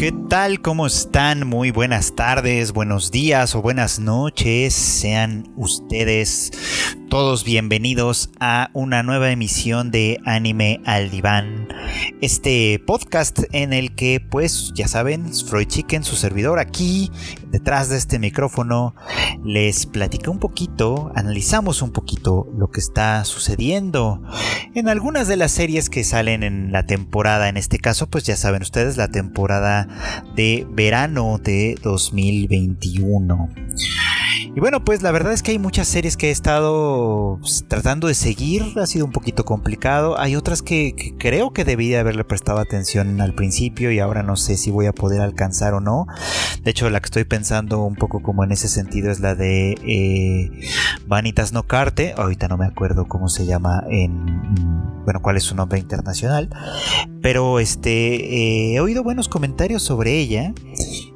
[0.00, 0.62] ¿Qué tal?
[0.62, 1.46] ¿Cómo están?
[1.46, 4.72] Muy buenas tardes, buenos días o buenas noches.
[4.72, 6.52] Sean ustedes
[7.10, 11.66] todos bienvenidos a una nueva emisión de Anime al Diván.
[12.20, 17.10] Este podcast en el que, pues, ya saben, Freud Chicken, su servidor aquí,
[17.50, 18.94] detrás de este micrófono,
[19.44, 24.22] les platica un poquito, analizamos un poquito lo que está sucediendo
[24.76, 27.48] en algunas de las series que salen en la temporada.
[27.48, 29.88] En este caso, pues ya saben ustedes, la temporada
[30.36, 33.48] de verano de 2021.
[34.54, 38.08] Y bueno, pues la verdad es que hay muchas series que he estado pues, tratando
[38.08, 40.18] de seguir, ha sido un poquito complicado.
[40.18, 44.56] Hay otras que, creo que debí haberle prestado atención al principio y ahora no sé
[44.56, 46.06] si voy a poder alcanzar o no.
[46.62, 49.76] De hecho, la que estoy pensando un poco como en ese sentido es la de
[49.84, 50.50] eh,
[51.06, 52.14] Vanitas No Carte.
[52.16, 55.04] Ahorita no me acuerdo cómo se llama en...
[55.04, 56.50] Bueno, cuál es su nombre internacional.
[57.22, 60.52] Pero este, eh, he oído buenos comentarios sobre ella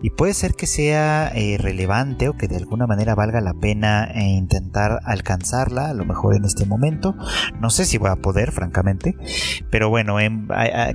[0.02, 4.04] y puede ser que sea eh, relevante o que de alguna manera valga la pena
[4.14, 7.14] eh, intentar alcanzarla, a lo mejor en este momento.
[7.60, 9.16] No sé si voy a poder, francamente,
[9.70, 10.16] pero bueno,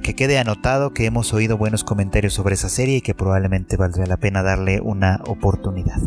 [0.04, 4.06] que quede anotado que hemos oído buenos comentarios sobre esa serie y que probablemente valdría
[4.06, 6.00] la pena darle una oportunidad.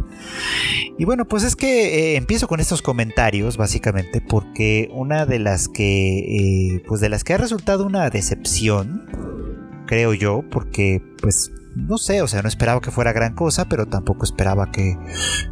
[0.99, 6.83] Y bueno, pues es que empiezo con estos comentarios básicamente porque una de las que,
[6.87, 9.07] pues de las que ha resultado una decepción,
[9.87, 13.87] creo yo, porque pues no sé, o sea, no esperaba que fuera gran cosa, pero
[13.87, 14.97] tampoco esperaba que,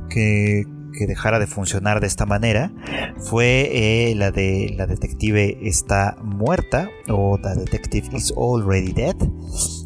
[0.09, 0.67] que,
[1.07, 2.71] dejara de funcionar de esta manera,
[3.17, 3.71] fue
[4.11, 9.17] eh, la de la detective está muerta o The Detective is Already Dead.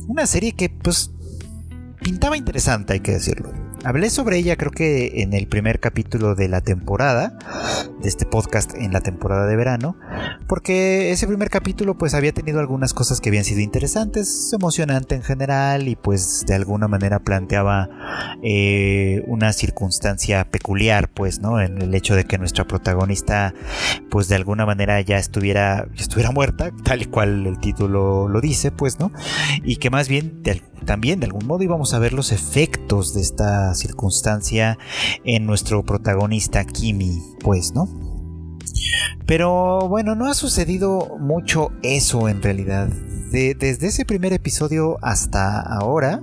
[0.08, 1.12] Una serie que pues
[2.02, 3.63] pintaba interesante, hay que decirlo.
[3.84, 7.36] Hablé sobre ella creo que en el primer capítulo de la temporada,
[8.00, 9.98] de este podcast en la temporada de verano,
[10.48, 15.22] porque ese primer capítulo pues había tenido algunas cosas que habían sido interesantes, emocionante en
[15.22, 17.91] general y pues de alguna manera planteaba
[18.42, 21.60] eh, una circunstancia peculiar pues, ¿no?
[21.60, 23.53] En el hecho de que nuestra protagonista
[24.10, 28.70] pues de alguna manera ya estuviera, estuviera muerta, tal y cual el título lo dice
[28.70, 29.12] pues, ¿no?
[29.62, 30.42] Y que más bien
[30.86, 34.78] también de algún modo íbamos a ver los efectos de esta circunstancia
[35.24, 37.88] en nuestro protagonista Kimi, pues, ¿no?
[39.26, 42.88] Pero bueno, no ha sucedido mucho eso en realidad.
[43.32, 46.22] desde ese primer episodio hasta ahora,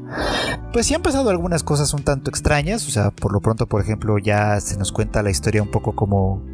[0.71, 2.87] pues sí han pasado algunas cosas un tanto extrañas.
[2.87, 5.93] O sea, por lo pronto, por ejemplo, ya se nos cuenta la historia un poco
[5.93, 6.50] como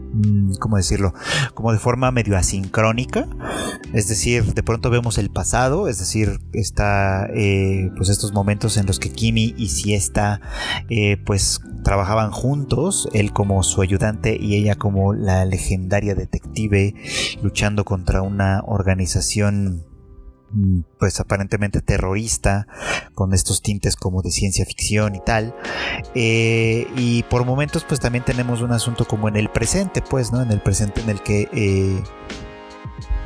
[0.59, 1.13] ¿cómo decirlo?
[1.53, 3.27] Como de forma medio asincrónica.
[3.93, 8.85] Es decir, de pronto vemos el pasado, es decir, está eh, pues estos momentos en
[8.85, 10.41] los que Kimi y Siesta
[10.89, 16.95] eh, pues trabajaban juntos, él como su ayudante y ella como la legendaria detective
[17.41, 19.17] luchando contra una organización
[19.67, 19.96] Mm,
[20.99, 22.67] pues aparentemente terrorista,
[23.13, 25.55] con estos tintes como de ciencia ficción y tal.
[26.15, 30.41] Eh, y por momentos pues también tenemos un asunto como en el presente, pues, ¿no?
[30.41, 31.49] En el presente en el que...
[31.53, 32.03] Eh,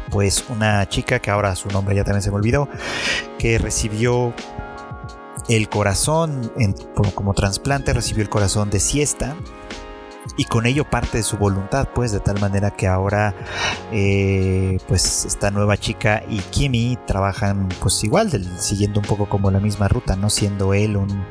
[0.09, 2.67] pues una chica que ahora su nombre ya también se me olvidó,
[3.39, 4.33] que recibió
[5.47, 6.51] el corazón
[7.15, 9.37] como trasplante, recibió el corazón de siesta
[10.37, 13.33] y con ello parte de su voluntad, pues de tal manera que ahora,
[13.91, 19.59] eh, pues esta nueva chica y Kimi trabajan, pues igual, siguiendo un poco como la
[19.59, 21.25] misma ruta, no siendo él un,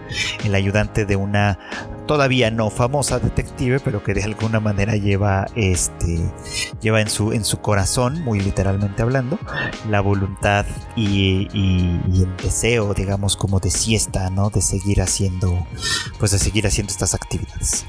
[0.45, 1.59] el ayudante de una
[2.07, 6.19] todavía no famosa detective, pero que de alguna manera lleva este
[6.81, 9.39] lleva en su en su corazón, muy literalmente hablando,
[9.89, 14.51] la voluntad y, y, el deseo, digamos, como de siesta, ¿no?
[14.51, 15.67] De seguir haciendo,
[16.19, 17.87] pues de seguir haciendo estas actividades.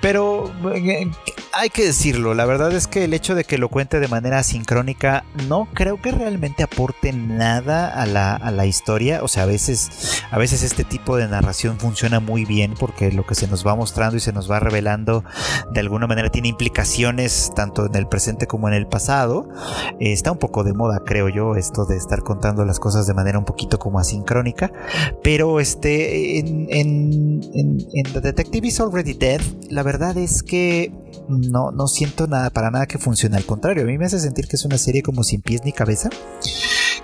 [0.00, 1.10] Pero eh,
[1.58, 4.44] hay que decirlo, la verdad es que el hecho de que lo cuente de manera
[4.44, 9.24] sincrónica no creo que realmente aporte nada a la, a la, historia.
[9.24, 13.26] O sea, a veces, a veces este tipo de narración funciona muy bien porque lo
[13.26, 15.24] que se nos va mostrando y se nos va revelando
[15.72, 19.48] de alguna manera tiene implicaciones tanto en el presente como en el pasado.
[19.98, 23.14] Eh, está un poco de moda, creo yo, esto de estar contando las cosas de
[23.14, 24.70] manera un poquito como asincrónica.
[25.24, 29.40] Pero este, en, en, en, The Detective is Already Dead,
[29.70, 30.92] la verdad es que
[31.48, 33.36] no, no siento nada para nada que funcione.
[33.36, 35.72] Al contrario, a mí me hace sentir que es una serie como sin pies ni
[35.72, 36.10] cabeza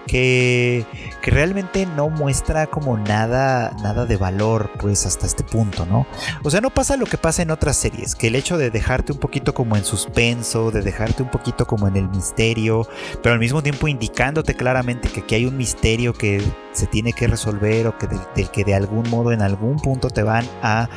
[0.06, 0.86] que,
[1.22, 6.06] realmente no muestra como nada, nada de valor, pues hasta este punto, ¿no?
[6.42, 9.12] O sea, no pasa lo que pasa en otras series, que el hecho de dejarte
[9.12, 12.86] un poquito como en suspenso, de dejarte un poquito como en el misterio,
[13.22, 16.42] pero al mismo tiempo indicándote claramente que aquí hay un misterio que
[16.74, 20.22] se tiene que resolver o que del, que de algún modo en algún punto te
[20.22, 20.88] van a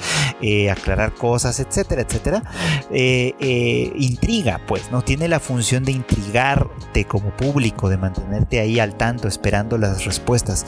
[0.42, 2.44] eh, aclarar cosas, etcétera, etcétera,
[2.92, 5.02] eh, eh, intriga, pues, ¿no?
[5.02, 10.66] Tiene la función de intrigarte como público, de mantenerte ahí al tanto, esperando las respuestas.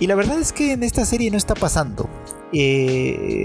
[0.00, 2.08] Y la verdad es que en esta serie no está pasando.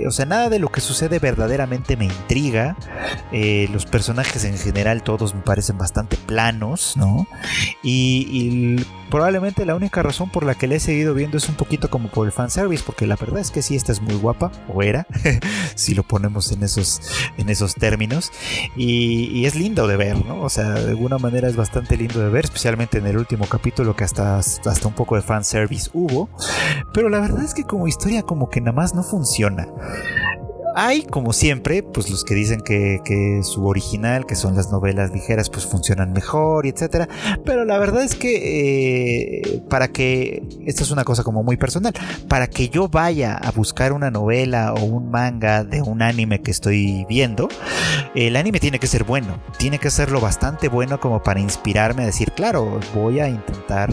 [0.08, 2.78] O sea, nada de lo que sucede verdaderamente me intriga.
[3.32, 7.28] Los personajes en general todos me parecen bastante planos, ¿no?
[7.84, 8.78] Y,
[9.10, 12.10] probablemente la única razón por la que le he seguido viendo es un poquito como
[12.10, 15.08] por el fanservice, porque la verdad es que sí, esta es muy guapa, o era,
[15.76, 17.02] si lo ponemos en esos,
[17.38, 18.32] en esos términos.
[18.76, 20.42] Y, es lindo de ver, ¿no?
[20.42, 23.96] O sea, de alguna manera es bastante lindo de ver, especialmente en el último capítulo
[23.96, 26.30] que hasta, hasta un poco de fanservice hubo.
[26.94, 29.68] Pero la verdad es que como historia como que nada más no funciona.
[30.76, 35.50] Hay, como siempre, pues los que dicen que, su original, que son las novelas ligeras,
[35.50, 37.08] pues funcionan mejor y etcétera.
[37.46, 41.94] Pero la verdad es que eh, para que, esto es una cosa como muy personal,
[42.28, 46.52] para que yo vaya a buscar una novela o un manga de un anime que
[46.52, 47.50] estoy viendo,
[48.16, 52.06] el anime tiene que ser bueno, tiene que serlo bastante bueno como para inspirarme a
[52.06, 53.90] decir, claro, voy a intentar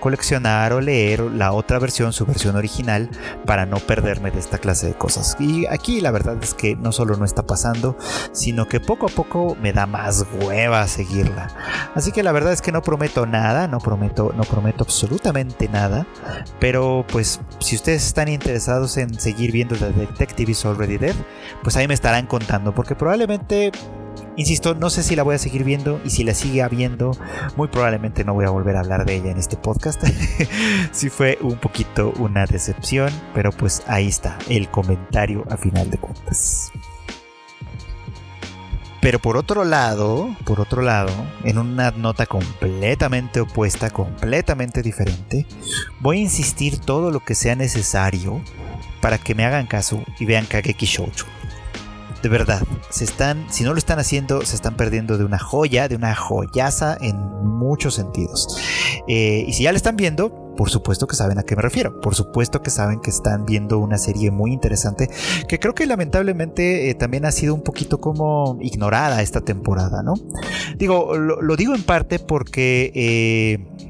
[0.00, 3.10] coleccionar o leer la otra versión, su versión original,
[3.46, 5.36] para no perderme de esta clase de cosas.
[5.38, 7.96] Y aquí la verdad es que no solo no está pasando,
[8.32, 11.48] sino que poco a poco me da más hueva seguirla.
[11.94, 16.06] Así que la verdad es que no prometo nada, no prometo, no prometo absolutamente nada,
[16.58, 21.14] pero pues si ustedes están interesados en seguir viendo The Detective is Already Dead,
[21.62, 23.72] pues ahí me estarán contando, porque probablemente
[24.36, 27.12] Insisto, no sé si la voy a seguir viendo y si la sigue habiendo,
[27.56, 30.02] muy probablemente no voy a volver a hablar de ella en este podcast.
[30.92, 35.98] sí fue un poquito una decepción, pero pues ahí está el comentario a final de
[35.98, 36.70] cuentas.
[39.00, 41.12] Pero por otro lado, por otro lado,
[41.44, 45.46] en una nota completamente opuesta, completamente diferente,
[46.00, 48.42] voy a insistir todo lo que sea necesario
[49.00, 51.39] para que me hagan caso y vean Kageki Shoujo
[52.22, 55.88] de verdad, se están, si no lo están haciendo, se están perdiendo de una joya,
[55.88, 58.58] de una joyaza en muchos sentidos.
[59.08, 62.00] Eh, y si ya la están viendo, por supuesto que saben a qué me refiero.
[62.00, 65.08] Por supuesto que saben que están viendo una serie muy interesante
[65.48, 70.14] que creo que lamentablemente eh, también ha sido un poquito como ignorada esta temporada, ¿no?
[70.76, 72.92] Digo, lo, digo en parte porque...
[72.94, 73.88] Eh,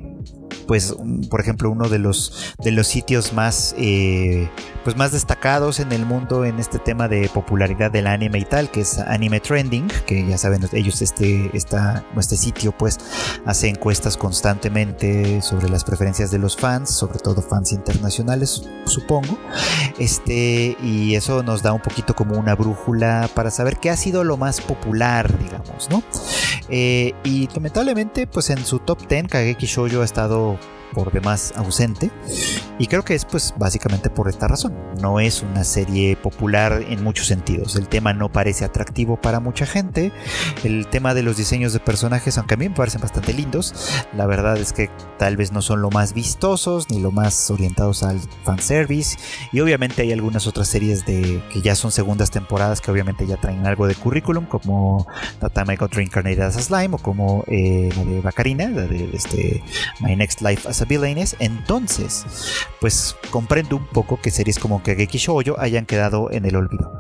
[0.67, 0.95] pues
[1.29, 4.49] por ejemplo uno de los de los sitios más eh,
[4.85, 8.71] pues más destacados en el mundo en este tema de popularidad del anime y tal
[8.71, 12.99] que es Anime Trending que ya saben ellos este este sitio pues
[13.45, 19.39] hace encuestas constantemente sobre las preferencias de los fans sobre todo fans internacionales supongo.
[19.99, 24.25] Este y eso nos da un poquito como una brújula para saber qué ha sido
[24.25, 26.03] lo más popular digamos no
[26.69, 29.67] eh, y lamentablemente pues en su top 10 Kageki
[30.01, 30.59] ha estado
[30.93, 32.11] por demás ausente.
[32.79, 34.75] Y creo que es pues básicamente por esta razón.
[35.01, 37.77] No es una serie popular en muchos sentidos.
[37.77, 40.13] El tema no parece atractivo para mucha gente.
[40.65, 43.75] El tema de los diseños de personajes, aunque a mí me parecen bastante lindos,
[44.17, 48.03] la verdad es que tal vez no son lo más vistosos ni lo más orientados
[48.03, 49.19] al fanservice.
[49.53, 53.37] Y obviamente hay algunas otras series de que ya son segundas temporadas que obviamente ya
[53.37, 55.07] traen algo de currículum, como
[55.39, 59.63] Tatame Got Reincarnated as a Slime o como eh, la de Bacarina, la de este,
[60.01, 60.80] My Next Life as
[61.39, 62.25] entonces,
[62.81, 66.93] pues comprendo un poco que series como Kageki Shoujo hayan quedado en el olvido.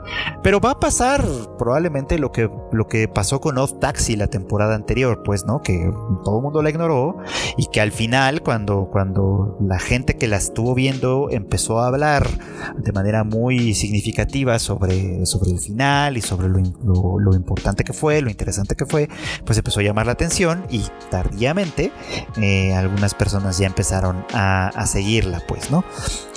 [0.42, 1.24] Pero va a pasar
[1.58, 5.62] probablemente lo que, lo que pasó con Off Taxi la temporada anterior, pues, ¿no?
[5.62, 5.90] Que
[6.24, 7.18] todo el mundo la ignoró
[7.56, 12.28] y que al final, cuando, cuando la gente que la estuvo viendo empezó a hablar
[12.76, 18.20] de manera muy significativa sobre, sobre el final y sobre lo, lo importante que fue,
[18.20, 19.08] lo interesante que fue,
[19.44, 21.92] pues empezó a llamar la atención y tardíamente
[22.40, 25.84] eh, algunas personas ya empezaron a, seguirla, pues, ¿no?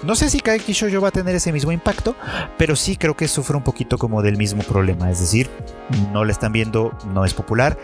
[0.04, 2.16] No sé si Kaiki Shoujo va a tener ese mismo impacto,
[2.58, 5.50] pero sí creo que sufre un poquito como del mismo problema, es decir,
[6.12, 7.78] no la están viendo, no es popular,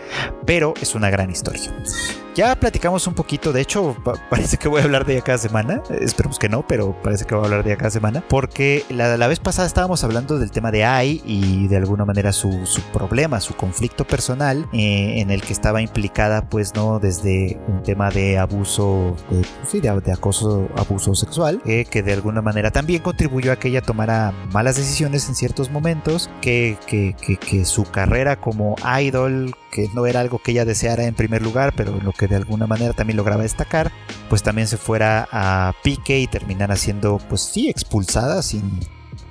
[0.46, 1.72] pero es una gran historia.
[2.34, 3.96] Ya platicamos un poquito, de hecho,
[4.30, 5.82] parece que voy a hablar de ella cada semana.
[5.90, 8.22] Esperemos que no, pero parece que voy a hablar de ella cada semana.
[8.28, 12.64] Porque la, vez pasada estábamos hablando del tema de AI y de alguna manera su,
[12.92, 17.00] problema, su conflicto personal, eh, en el que estaba implicada, pues, ¿no?
[17.00, 22.42] Desde un tema de abuso, de, sí, de, acoso, abuso sexual, eh, que de alguna
[22.42, 27.36] manera también contribuyó a que ella tomara malas decisiones en ciertos momentos, que, que, que,
[27.36, 31.72] que su carrera como idol, que no era algo que ella deseara en primer lugar,
[31.76, 33.92] pero lo que de alguna manera también lograba destacar,
[34.28, 38.80] pues también se fuera a pique y terminara siendo, pues sí, expulsada sin,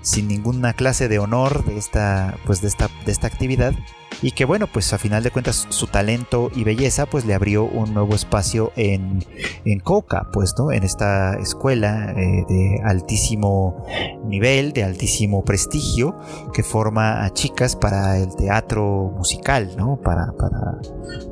[0.01, 3.73] sin ninguna clase de honor de esta, pues de esta, de esta actividad.
[4.21, 7.63] Y que bueno, pues a final de cuentas su talento y belleza pues le abrió
[7.63, 9.23] un nuevo espacio en,
[9.65, 10.71] en Coca, pues, ¿no?
[10.71, 13.85] En esta escuela eh, de altísimo
[14.25, 16.17] nivel, de altísimo prestigio,
[16.53, 19.99] que forma a chicas para el teatro musical, ¿no?
[20.01, 20.79] Para, para,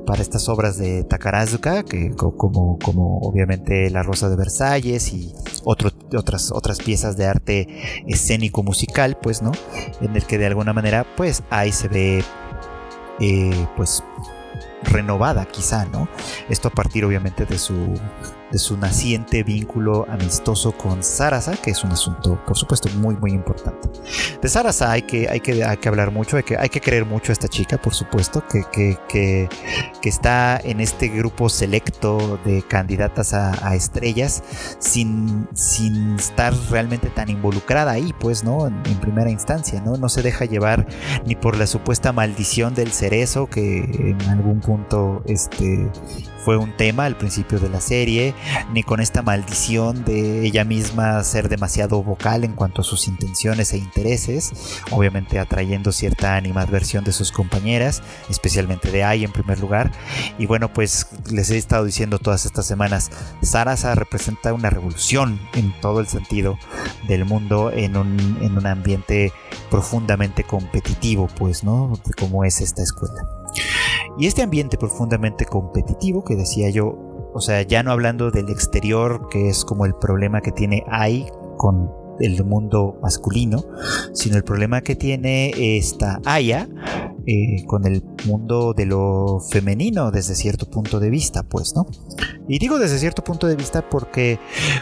[0.06, 6.52] para estas obras de Takarazuka, que como, como obviamente La Rosa de Versalles y otras,
[6.52, 7.68] otras piezas de arte
[8.08, 9.52] escénico musical, pues, ¿no?
[10.02, 12.24] En el que de alguna manera, pues, ahí se ve
[13.20, 14.04] eh, pues
[14.84, 16.08] renovada quizá, ¿no?
[16.50, 18.00] Esto a partir obviamente de su
[18.52, 23.32] de su naciente vínculo amistoso con Sarasa, que es un asunto, por supuesto, muy, muy
[23.32, 23.90] importante.
[24.42, 27.06] De Sarasa hay que, hay que, hay que hablar mucho, hay que, hay que querer
[27.06, 32.64] mucho a esta chica, por supuesto, que, que, que, está en este grupo selecto de
[32.64, 34.42] candidatas a, estrellas
[34.80, 38.68] sin, sin estar realmente tan involucrada ahí, pues, ¿no?
[38.68, 39.98] En, primera instancia, ¿no?
[39.98, 40.88] No se deja llevar
[41.26, 45.90] ni por la supuesta maldición del cerezo, que en algún punto este,
[46.48, 48.34] fue un tema al principio de la serie,
[48.72, 53.74] ni con esta maldición de ella misma ser demasiado vocal en cuanto a sus intenciones
[53.74, 59.92] e intereses, obviamente atrayendo cierta animadversión de sus compañeras, especialmente de Ai en primer lugar.
[60.38, 63.12] Y bueno, pues les he estado diciendo todas estas semanas,
[63.42, 66.58] Sarasa representa una revolución en todo el sentido
[67.10, 69.34] del mundo en un, en un ambiente
[69.70, 72.00] profundamente competitivo, pues, ¿no?
[72.18, 73.37] Como es esta escuela.
[74.20, 79.28] Y este ambiente profundamente competitivo que decía yo, o sea, ya no hablando del exterior,
[79.30, 83.64] que es como el problema que tiene AI con el mundo masculino,
[84.14, 86.68] sino el problema que tiene esta Aya
[87.28, 91.86] eh, con el mundo de lo femenino desde cierto punto de vista, pues, ¿no?
[92.48, 94.40] Y digo desde cierto punto de vista porque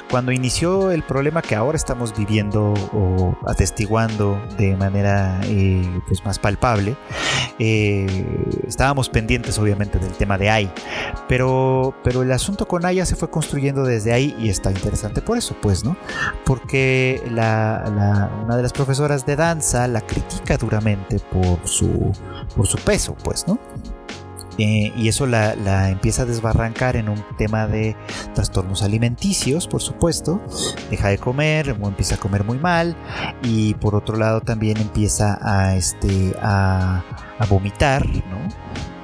[0.09, 6.37] cuando inició el problema que ahora estamos viviendo o atestiguando de manera eh, pues más
[6.37, 6.95] palpable,
[7.59, 8.25] eh,
[8.67, 10.71] estábamos pendientes obviamente del tema de AI,
[11.27, 15.37] pero, pero el asunto con Aya se fue construyendo desde ahí y está interesante por
[15.37, 15.97] eso, pues, ¿no?
[16.45, 22.11] Porque una de las profesoras de danza la critica duramente por su,
[22.55, 23.59] por su peso, pues, ¿no?
[24.57, 27.95] Eh, y eso la, empieza a desbarrancar en un tema de
[28.33, 30.41] trastornos alimenticios, por supuesto.
[30.89, 32.95] Deja de comer, empieza a comer muy mal.
[33.43, 37.03] Y por otro lado también empieza a, este, a,
[37.49, 38.47] vomitar, ¿no?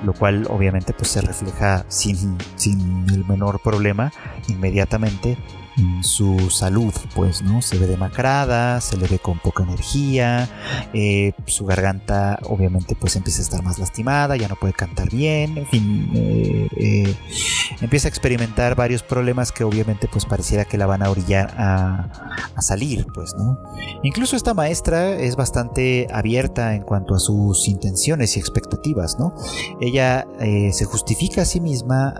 [0.03, 4.11] Lo cual obviamente pues, se refleja sin, sin el menor problema
[4.47, 5.37] inmediatamente
[6.01, 7.61] su salud, pues, ¿no?
[7.61, 10.49] Se ve demacrada, se le ve con poca energía,
[10.93, 15.57] eh, su garganta obviamente pues empieza a estar más lastimada, ya no puede cantar bien,
[15.57, 17.15] en fin, eh, eh,
[17.79, 22.09] empieza a experimentar varios problemas que obviamente pues pareciera que la van a orillar a,
[22.59, 23.57] salir, pues, ¿no?
[24.03, 29.33] Incluso esta maestra es bastante abierta en cuanto a sus intenciones y expectativas, ¿no?
[29.79, 30.27] Ella
[30.71, 32.13] se justifica a sí misma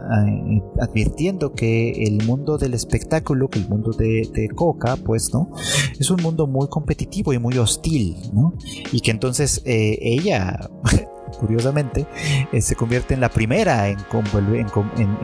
[0.81, 5.51] advirtiendo que el mundo del espectáculo el mundo de, Coca, pues, ¿no?
[5.99, 8.53] Es un mundo muy competitivo y muy hostil, ¿no?
[8.91, 10.69] Y que entonces eh, ella...
[11.39, 12.05] curiosamente,
[12.51, 13.97] eh, se convierte en la primera en,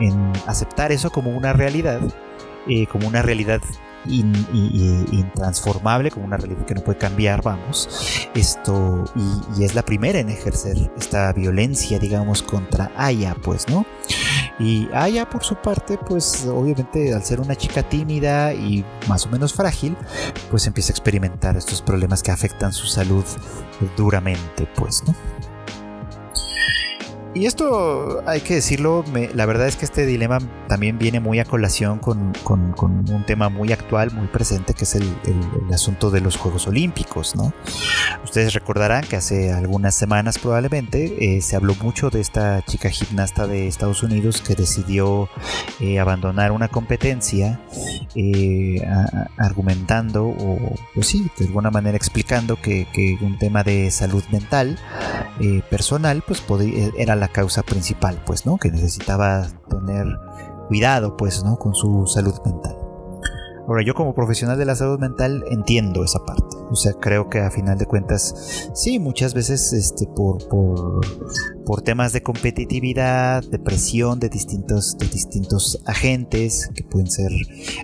[0.00, 2.00] en, aceptar eso como una realidad,
[2.66, 3.60] eh, como una realidad
[4.06, 7.88] intransformable, como una realidad que no puede cambiar, vamos.
[8.34, 9.04] Esto,
[9.56, 13.84] y, es la primera en ejercer esta violencia, digamos, contra Aya, pues, ¿no?
[14.58, 19.28] Y Aya, por su parte, pues, obviamente, al ser una chica tímida y más o
[19.28, 19.96] menos frágil,
[20.50, 23.24] pues empieza a experimentar estos problemas que afectan su salud
[23.96, 25.14] duramente, pues, ¿no?
[27.34, 29.04] Y esto hay que decirlo,
[29.34, 33.70] la verdad es que este dilema también viene muy a colación con, un tema muy
[33.72, 35.08] actual, muy presente, que es el,
[35.72, 37.36] asunto de los Juegos Olímpicos.
[37.36, 37.52] ¿no?
[38.24, 43.46] Ustedes recordarán que hace algunas semanas probablemente eh, se habló mucho de esta chica gimnasta
[43.46, 45.28] de Estados Unidos que decidió
[45.80, 47.60] eh, abandonar una competencia
[48.14, 48.82] eh,
[49.36, 54.78] argumentando o pues sí, de alguna manera explicando que, que un tema de salud mental
[55.70, 58.56] personal pues podía, era la causa principal, pues, ¿no?
[58.56, 60.06] Que necesitaba tener
[60.68, 61.58] cuidado, pues, ¿no?
[61.58, 62.76] Con su salud mental.
[63.68, 66.56] Ahora, yo como profesional de la salud mental entiendo esa parte.
[66.70, 71.00] O sea, creo que a final de cuentas, sí, muchas veces este, por, por,
[71.68, 77.30] por temas de competitividad, de presión de distintos, de distintos agentes que pueden ser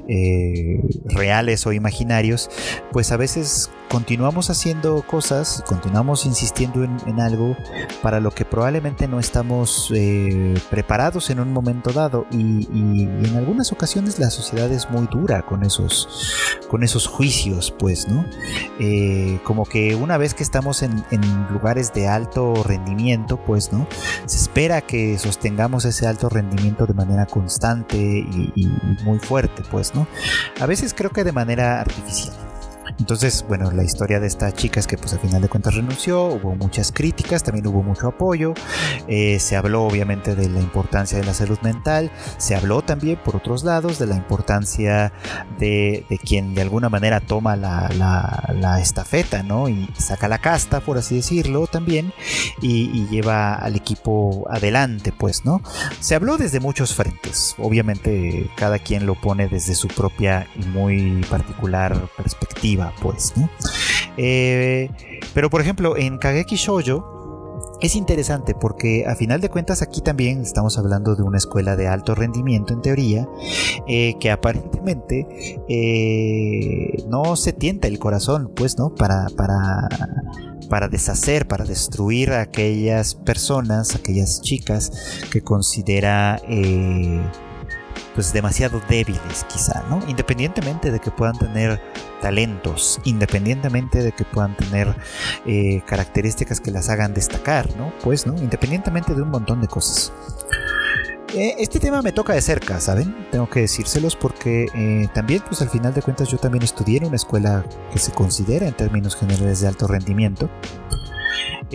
[0.09, 2.49] eh, reales o imaginarios,
[2.93, 7.57] pues a veces continuamos haciendo cosas, continuamos insistiendo en, algo
[8.03, 13.71] para lo que probablemente no estamos eh, preparados en un momento dado y, en algunas
[13.71, 16.09] ocasiones la sociedad es muy dura con esos,
[16.69, 18.25] con esos juicios, pues, ¿no?
[18.81, 21.05] Eh, como que una vez que estamos en,
[21.53, 23.87] lugares de alto rendimiento, pues, ¿no?
[24.27, 28.67] Se espera que sostengamos ese alto rendimiento de manera constante y, y
[29.05, 30.07] muy fuerte, pues, ¿no?
[30.61, 32.44] A veces creo que de manera artificial.
[32.99, 36.27] Entonces, bueno, la historia de esta chica es que pues al final de cuentas renunció,
[36.27, 38.55] hubo muchas críticas, también hubo mucho apoyo,
[39.09, 43.37] eh, se habló obviamente de la importancia de la salud mental, se habló también por
[43.37, 45.13] otros lados de la importancia
[45.59, 49.69] de, quien de alguna manera toma la, estafeta, ¿no?
[49.69, 52.13] Y saca la casta, por así decirlo, también,
[52.61, 55.63] y, y lleva al equipo adelante, pues, ¿no?
[56.01, 61.25] Se habló desde muchos frentes, obviamente cada quien lo pone desde su propia y muy
[61.29, 63.33] particular perspectiva pues,
[64.17, 64.91] eh,
[65.33, 67.15] pero por ejemplo, en Kageki Shoujo
[67.81, 71.89] es interesante porque a final de cuentas aquí también estamos hablando de una escuela de
[71.89, 73.29] alto rendimiento en teoría
[73.87, 75.27] eh, que aparentemente
[75.69, 79.89] eh, no se tienta el corazón pues no para para
[80.71, 84.91] para deshacer para destruir a aquellas personas aquellas chicas
[85.31, 86.41] que considera
[88.15, 90.01] pues demasiado débiles quizá, ¿no?
[90.09, 91.81] Independientemente de que puedan tener
[92.21, 94.97] talentos, independientemente de que puedan tener
[95.47, 97.93] eh, características que las hagan destacar, ¿no?
[98.03, 98.37] Pues, ¿no?
[98.37, 100.13] Independientemente de un montón de cosas.
[101.35, 103.27] Eh, este tema me toca de cerca, ¿saben?
[103.33, 107.07] Tengo que decírselos porque eh, también, pues al final de cuentas, yo también estudié en
[107.07, 110.49] una escuela que se considera en términos generales de alto rendimiento.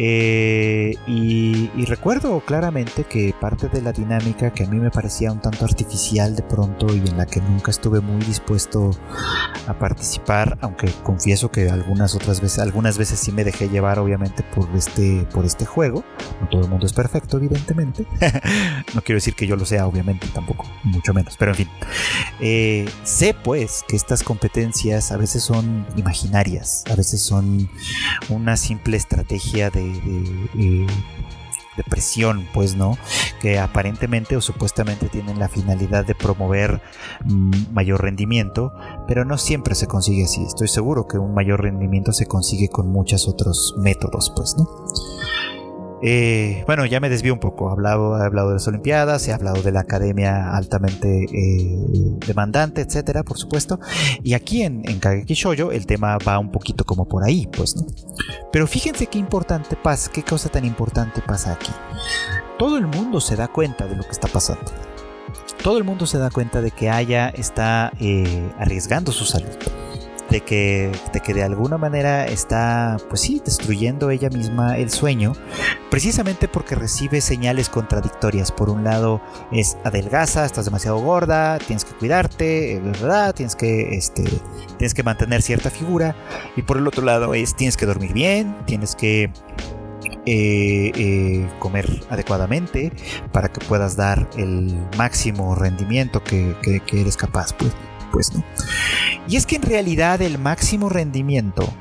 [0.01, 5.41] Eh, y, recuerdo claramente que parte de la dinámica que a mí me parecía un
[5.41, 8.91] tanto artificial de pronto y en la que nunca estuve muy dispuesto
[9.68, 14.44] a participar, aunque confieso que algunas otras veces, algunas veces sí me dejé llevar obviamente
[14.56, 16.06] por este, por este juego.
[16.39, 18.06] No todo el mundo es perfecto, evidentemente.
[18.94, 21.36] no quiero decir que yo lo sea, obviamente, tampoco, mucho menos.
[21.38, 21.70] Pero en fin,
[22.39, 27.70] eh, sé pues que estas competencias a veces son imaginarias, a veces son
[28.29, 30.88] una simple estrategia de de,
[31.89, 32.98] presión, pues, ¿no?
[33.39, 36.81] Que aparentemente o supuestamente tienen la finalidad de promover
[37.24, 38.74] mm, mayor rendimiento,
[39.08, 40.43] pero no siempre se consigue así.
[40.43, 44.67] Estoy seguro que un mayor rendimiento se consigue con muchos otros métodos, pues, ¿no?
[46.01, 47.70] Eh, bueno, ya me desvío un poco.
[47.70, 51.77] He hablado, de las Olimpiadas, he hablado de la academia altamente eh,
[52.25, 53.79] demandante, etcétera, por supuesto.
[54.24, 55.36] Y aquí en, Kageki
[55.72, 57.85] el tema va un poquito como por ahí, pues, ¿no?
[58.51, 61.72] Pero fíjense qué importante pasa, qué cosa tan importante pasa aquí.
[62.57, 64.72] Todo el mundo se da cuenta de lo que está pasando.
[65.64, 69.50] Todo el mundo se da cuenta de que Aya está eh, arriesgando su salud
[70.29, 75.33] de que, de que de alguna manera está, pues sí, destruyendo ella misma el sueño,
[75.89, 78.51] precisamente porque recibe señales contradictorias.
[78.51, 83.33] Por un lado es adelgaza, estás demasiado gorda, tienes que cuidarte, ¿verdad?
[83.33, 84.24] Tienes que, este,
[84.77, 86.15] tienes que mantener cierta figura.
[86.55, 89.31] Y por el otro lado es tienes que dormir bien, tienes que
[90.25, 92.92] eh, eh, comer adecuadamente
[93.31, 97.53] para que puedas dar el máximo rendimiento que, que eres capaz.
[97.53, 97.74] Pues
[98.11, 98.43] pues no.
[99.27, 101.72] Y es que en realidad el máximo rendimiento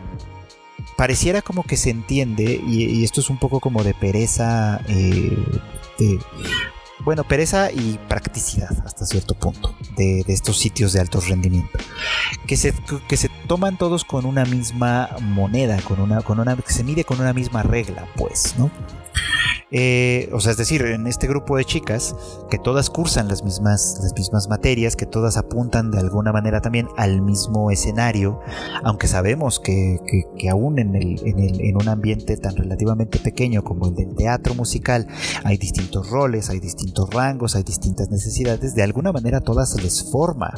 [0.97, 5.37] pareciera como que se entiende, y, esto es un poco como de pereza, eh,
[7.05, 11.79] bueno, pereza y practicidad hasta cierto punto de, estos sitios de alto rendimiento,
[12.47, 12.75] que se,
[13.09, 17.05] que se toman todos con una misma moneda, con una, con una, que se mide
[17.05, 18.71] con una misma regla, pues, ¿no?
[19.71, 22.17] Eh, o sea, es decir, en este grupo de chicas
[22.51, 26.89] que todas cursan las mismas, las mismas materias, que todas apuntan de alguna manera también
[26.97, 28.41] al mismo escenario,
[28.83, 29.99] aunque sabemos que,
[30.39, 34.15] que, aún en, el, en, el, en, un ambiente tan relativamente pequeño como el del
[34.15, 35.07] teatro musical
[35.45, 40.11] hay distintos roles, hay distintos rangos, hay distintas necesidades, de alguna manera todas se les
[40.11, 40.55] forma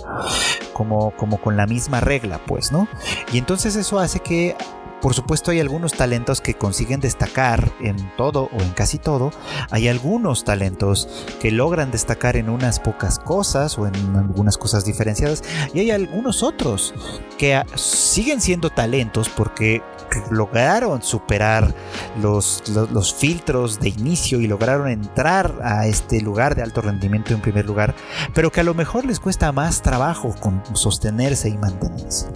[0.73, 2.87] como, como con la misma regla, pues, ¿no?
[3.33, 4.55] Y entonces eso hace que
[5.01, 9.31] por supuesto hay algunos talentos que consiguen destacar en todo o en casi todo.
[9.71, 11.09] Hay algunos talentos
[11.41, 15.43] que logran destacar en unas pocas cosas o en algunas cosas diferenciadas.
[15.73, 16.95] Y hay algunos otros
[17.39, 19.83] que siguen siendo talentos porque
[20.31, 21.75] lograron superar
[22.21, 22.63] los,
[23.19, 27.95] filtros de inicio y lograron entrar a este lugar de alto rendimiento en primer lugar,
[28.35, 32.29] pero que a lo mejor les cuesta más trabajo con sostenerse y mantenerse,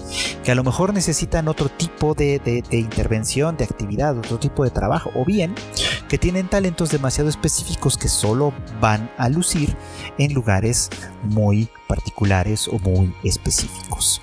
[0.42, 2.38] que a lo mejor necesitan otro tipo de,
[2.70, 5.54] intervención, de actividad, otro tipo de trabajo, o bien
[6.08, 9.76] que tienen talentos demasiado específicos que solo van a lucir
[10.18, 10.90] en lugares
[11.22, 14.20] muy particulares o muy específicos.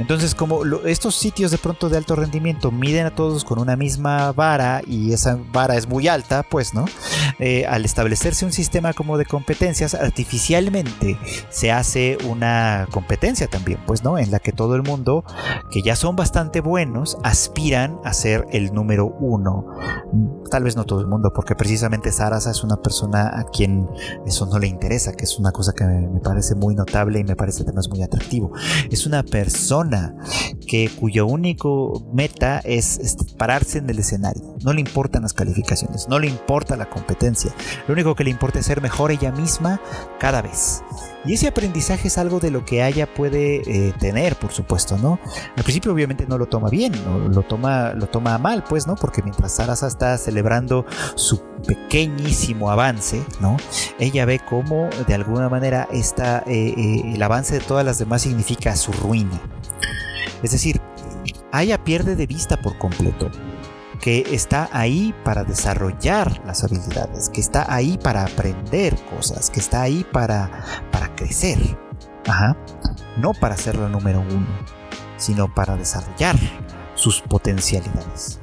[0.00, 4.32] Entonces, como estos sitios de pronto de alto rendimiento miden a todos con una misma
[4.32, 6.86] vara y esa vara es muy alta, pues, ¿no?
[7.38, 11.18] Eh, al establecerse un sistema como de competencias, artificialmente
[11.50, 14.18] se hace una competencia también, pues, ¿no?
[14.18, 15.24] En la que todo el mundo,
[15.70, 19.66] que ya son bastante buenos, aspiran a ser el número uno.
[20.50, 23.88] Tal vez no todo el mundo, porque precisamente Sarasa es una persona a quien
[24.26, 27.36] eso no le interesa, que es una cosa que me parece muy notable y me
[27.36, 28.50] parece además muy atractivo
[28.90, 29.89] es una persona
[30.66, 34.56] que cuyo único meta es, pararse en el escenario.
[34.62, 37.52] No le importan las calificaciones, no le importa la competencia.
[37.88, 39.80] Lo único que le importa es ser mejor ella misma
[40.18, 40.82] cada vez.
[41.24, 45.18] Y ese aprendizaje es algo de lo que ella puede eh, tener, por supuesto, ¿no?
[45.56, 46.92] Al principio obviamente no lo toma bien,
[47.30, 48.94] lo toma, lo toma mal, pues, ¿no?
[48.94, 53.58] Porque mientras Sarasa está celebrando su pequeñísimo avance, ¿no?
[53.98, 58.22] Ella ve cómo de alguna manera esta, eh, eh, el avance de todas las demás
[58.22, 59.40] significa su ruina.
[60.42, 60.80] Es decir,
[61.52, 63.30] ella pierde de vista por completo
[64.00, 69.82] que está ahí para desarrollar las habilidades, que está ahí para aprender cosas, que está
[69.82, 71.58] ahí para, para crecer.
[72.26, 72.56] Ajá.
[73.18, 74.46] No para ser la número uno,
[75.16, 76.36] sino para desarrollar
[76.94, 78.40] sus potencialidades.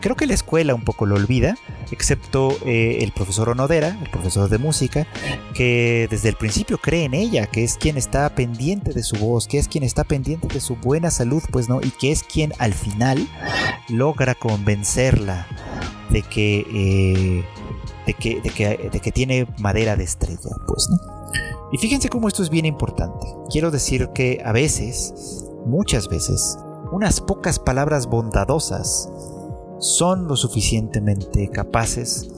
[0.00, 1.54] Creo que la escuela un poco lo olvida,
[1.90, 5.06] excepto eh, el profesor Onodera, el profesor de música,
[5.54, 9.46] que desde el principio cree en ella, que es quien está pendiente de su voz,
[9.46, 12.52] que es quien está pendiente de su buena salud, pues no, y que es quien
[12.58, 13.28] al final
[13.88, 15.46] logra convencerla
[16.10, 17.44] de que, eh,
[18.06, 21.20] de que, de que, de que tiene madera de estrella, pues no.
[21.72, 23.26] Y fíjense cómo esto es bien importante.
[23.50, 26.58] Quiero decir que a veces, muchas veces,
[26.90, 29.08] unas pocas palabras bondadosas
[29.80, 32.28] son lo suficientemente capaces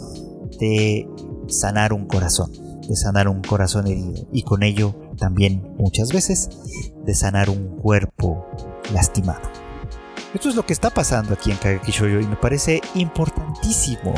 [0.59, 1.09] de
[1.49, 2.53] sanar un corazón,
[2.89, 6.49] de sanar un corazón herido y con ello también muchas veces
[7.05, 8.47] de sanar un cuerpo
[8.93, 9.41] lastimado.
[10.35, 14.15] Esto es lo que está pasando aquí en Kagekishoyo y me parece importantísimo.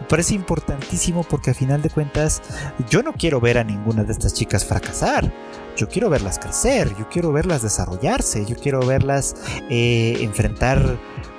[0.00, 2.42] Me parece importantísimo porque a final de cuentas
[2.90, 5.32] yo no quiero ver a ninguna de estas chicas fracasar.
[5.76, 9.34] Yo quiero verlas crecer, yo quiero verlas desarrollarse, yo quiero verlas
[9.68, 10.98] eh, enfrentar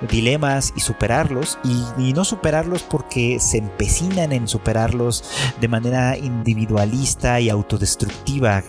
[0.09, 5.23] dilemas y superarlos y, no superarlos porque se empecinan en superarlos
[5.59, 8.63] de manera individualista y autodestructiva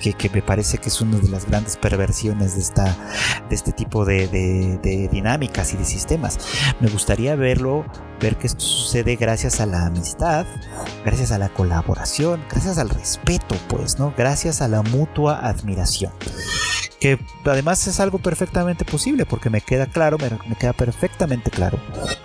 [0.00, 2.96] que, me parece que es una de las grandes perversiones de, esta,
[3.48, 6.38] de este tipo de, de dinámicas y de sistemas.
[6.80, 7.86] Me gustaría verlo,
[8.20, 10.46] ver que esto sucede gracias a la amistad,
[11.04, 14.12] gracias a la colaboración, gracias al respeto, pues, ¿no?
[14.16, 16.12] Gracias a la mutua admiración
[17.02, 21.80] que además es algo perfectamente posible porque me queda claro, me, queda perfectamente claro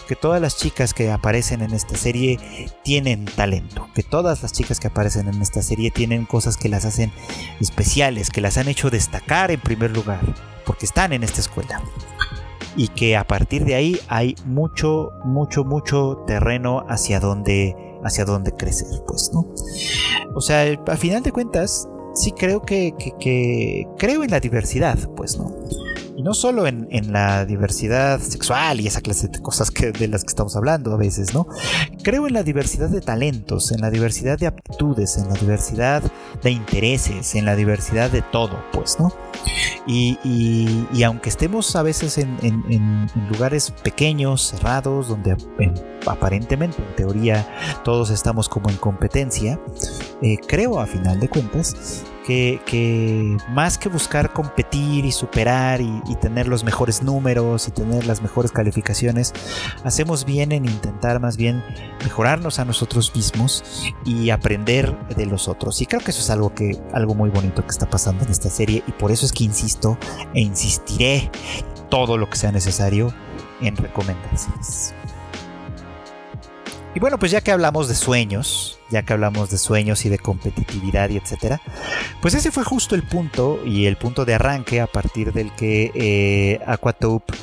[0.08, 2.38] que todas las chicas que aparecen en esta serie
[2.84, 6.86] tienen talento, que todas las chicas que aparecen en esta serie tienen cosas que las
[6.86, 7.12] hacen
[7.60, 10.20] especiales, que las han hecho destacar en primer lugar,
[10.64, 11.82] porque están en esta escuela.
[12.76, 18.52] Y que a partir de ahí hay mucho, mucho, mucho terreno hacia donde, hacia donde
[18.52, 19.52] crecer, pues, ¿no?
[20.36, 22.94] O sea, a final de cuentas, sí creo que,
[23.98, 25.56] creo en la diversidad, pues, ¿no?
[26.16, 30.24] Y no solo en, la diversidad sexual y esa clase de cosas que, de las
[30.24, 31.48] que estamos hablando a veces, ¿no?
[32.02, 36.02] Creo en la diversidad de talentos, en la diversidad de aptitudes, en la diversidad
[36.42, 39.14] de intereses, en la diversidad de todo, pues, ¿no?
[39.86, 45.38] Y, aunque estemos a veces en, lugares pequeños, cerrados, donde
[46.08, 47.48] aparentemente, en teoría,
[47.84, 49.60] todos estamos como en competencia,
[50.24, 56.48] eh, creo a final de cuentas que, más que buscar competir y superar y, tener
[56.48, 59.34] los mejores números y tener las mejores calificaciones,
[59.84, 61.64] hacemos bien en intentar más bien
[62.04, 63.64] mejorarnos a nosotros mismos
[64.04, 65.82] y aprender de los otros.
[65.82, 68.50] Y creo que eso es algo que algo muy bonito que está pasando en esta
[68.50, 69.98] serie y por eso es que insisto
[70.34, 71.32] e insistiré
[71.90, 73.14] todo lo que sea necesario
[73.62, 74.94] en recomendaciones.
[76.96, 80.18] Y bueno, pues ya que hablamos de sueños, ya que hablamos de sueños y de
[80.18, 81.62] competitividad y etcétera,
[82.22, 85.92] pues ese fue justo el punto y el punto de arranque a partir del que
[85.94, 87.34] eh, Aquatope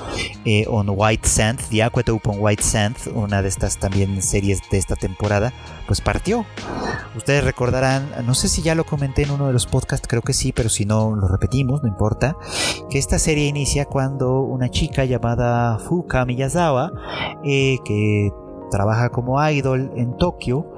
[0.44, 4.78] eh, on White Sand, The Aquatope on White Sand, una de estas también series de
[4.78, 5.52] esta temporada,
[5.86, 6.44] pues partió.
[7.16, 10.32] Ustedes recordarán, no sé si ya lo comenté en uno de los podcasts, creo que
[10.32, 12.36] sí, pero si no lo repetimos, no importa,
[12.90, 16.90] que esta serie inicia cuando una chica llamada Fuka Miyazawa,
[17.44, 18.30] eh, que
[18.74, 20.74] trabaja como idol en Tokio,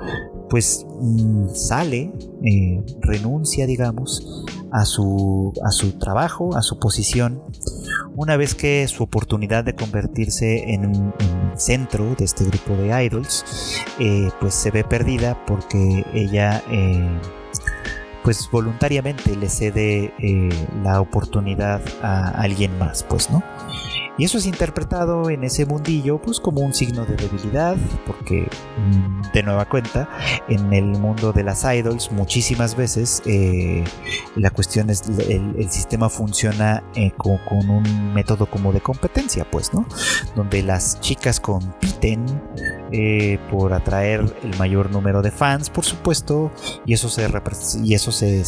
[0.51, 2.13] pues mm, sale,
[2.45, 7.43] eh, renuncia, digamos, a su, a su trabajo, a su posición,
[8.15, 11.15] una vez que su oportunidad de convertirse en un
[11.55, 13.47] centro de este grupo de idols,
[13.99, 17.19] eh, pues se ve perdida porque ella eh,
[18.23, 20.13] pues voluntariamente le cede
[20.83, 23.43] la oportunidad a alguien más, pues, ¿no?
[24.19, 27.77] Y eso es interpretado en ese mundillo pues como un signo de debilidad,
[28.07, 28.49] porque
[28.79, 30.09] mm, de nueva cuenta,
[30.49, 33.85] en el mundo de las idols muchísimas veces eh,
[34.35, 39.87] la cuestión es, el, sistema funciona eh, con, un método como de competencia, pues, ¿no?
[40.35, 42.25] Donde las chicas compiten
[42.93, 46.51] eh, por atraer el mayor número de fans, por supuesto,
[46.87, 47.29] y eso se,
[47.83, 48.45] y eso se,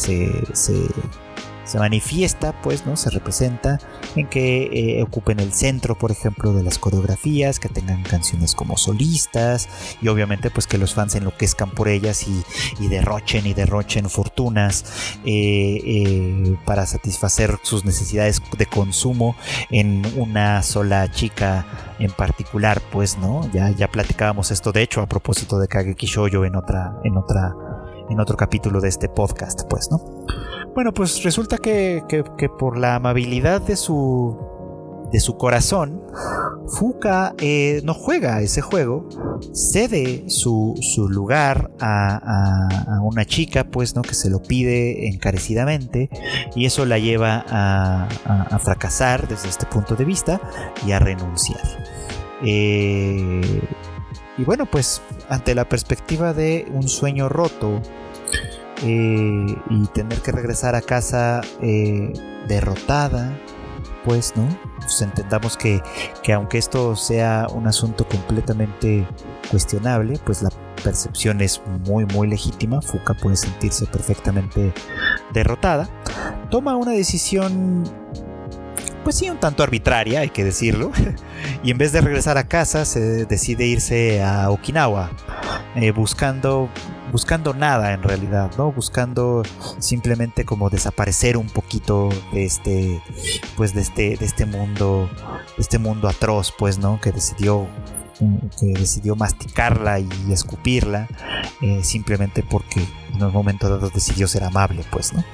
[1.76, 2.96] manifiesta, pues, ¿no?
[2.96, 3.78] Se representa
[4.16, 8.76] en que eh, ocupen el centro, por ejemplo, de las coreografías, que tengan canciones como
[8.76, 9.68] solistas
[10.00, 15.80] y obviamente pues que los fans enloquezcan por ellas y, derrochen y derrochen fortunas eh,
[15.84, 19.36] eh, para satisfacer sus necesidades de consumo
[19.70, 21.66] en una sola chica
[21.98, 23.48] en particular, pues, ¿no?
[23.52, 27.54] Ya, ya platicábamos esto, de hecho, a propósito de Kageki Shoujo en otra, en otra,
[28.08, 30.00] en otro capítulo de este podcast, pues, ¿no?
[30.74, 32.02] Bueno, pues resulta que,
[32.58, 34.36] por la amabilidad de su,
[35.12, 36.02] de su corazón,
[36.68, 39.08] Fuka eh, no juega ese juego,
[39.52, 40.74] cede su,
[41.10, 44.02] lugar a, una chica, pues, ¿no?
[44.02, 46.10] Que se lo pide encarecidamente
[46.54, 48.08] y eso la lleva a,
[48.60, 50.40] fracasar desde este punto de vista
[50.86, 51.62] y a renunciar.
[52.44, 53.62] Eh,
[54.36, 57.80] y bueno, pues ante la perspectiva de un sueño roto,
[58.82, 62.12] eh, y tener que regresar a casa eh,
[62.46, 63.38] derrotada,
[64.04, 64.48] pues, ¿no?
[64.78, 65.82] Pues entendamos que,
[66.22, 69.06] que, aunque esto sea un asunto completamente
[69.50, 70.50] cuestionable, pues la
[70.82, 72.80] percepción es muy, muy legítima.
[72.80, 74.72] Fuka puede sentirse perfectamente
[75.32, 75.88] derrotada.
[76.50, 77.84] Toma una decisión
[79.08, 80.92] pues sí, un tanto arbitraria, hay que decirlo.
[81.62, 85.10] y en vez de regresar a casa, se decide irse a Okinawa,
[85.76, 86.68] eh, buscando,
[87.10, 88.72] buscando nada en realidad, ¿no?
[88.72, 89.42] Buscando
[89.78, 93.02] simplemente como desaparecer un poquito de este,
[93.56, 95.08] pues de este, de este mundo,
[95.56, 97.00] de este mundo atroz, pues, ¿no?
[97.00, 97.66] Que decidió
[98.58, 101.06] que decidió masticarla y escupirla
[101.60, 105.24] eh, simplemente porque en un momento dado decidió ser amable, pues, ¿no?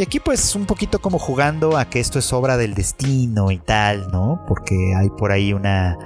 [0.00, 3.58] Y aquí pues un poquito como jugando a que esto es obra del destino y
[3.58, 4.42] tal, ¿no?
[4.48, 5.98] Porque hay por ahí una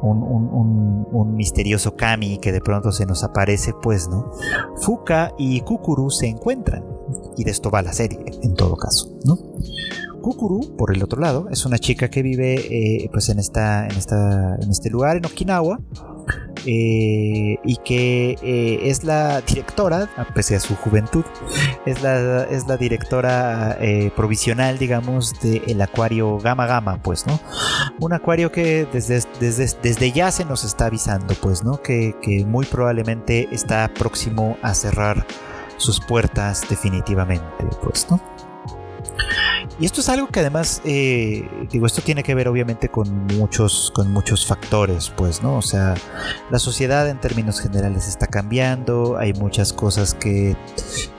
[0.00, 4.32] un, misterioso Kami que de pronto se nos aparece, pues, ¿no?
[4.80, 6.82] Fuka y Kukuru se encuentran.
[7.36, 9.36] Y de esto va la serie, en todo caso, ¿no?
[10.22, 13.98] Kukuru, por el otro lado, es una chica que vive eh, pues en, esta, en,
[13.98, 15.78] esta, en este lugar, en Okinawa,
[16.66, 21.24] eh, y que eh, es la directora, pese a su juventud,
[21.86, 23.78] es la, es la directora
[24.16, 27.40] provisional, digamos, del acuario Gama Gama, pues, ¿no?
[28.00, 31.82] Un acuario que desde, desde, desde ya se nos está avisando, pues, ¿no?
[31.82, 35.26] Que, que muy probablemente está próximo a cerrar
[35.76, 38.20] sus puertas definitivamente, pues, ¿no?
[39.78, 43.90] Y esto es algo que además, eh, digo, esto tiene que ver obviamente con muchos,
[43.94, 45.56] con muchos factores, pues, ¿no?
[45.56, 45.94] O sea,
[46.50, 50.56] la sociedad en términos generales está cambiando, hay muchas cosas que,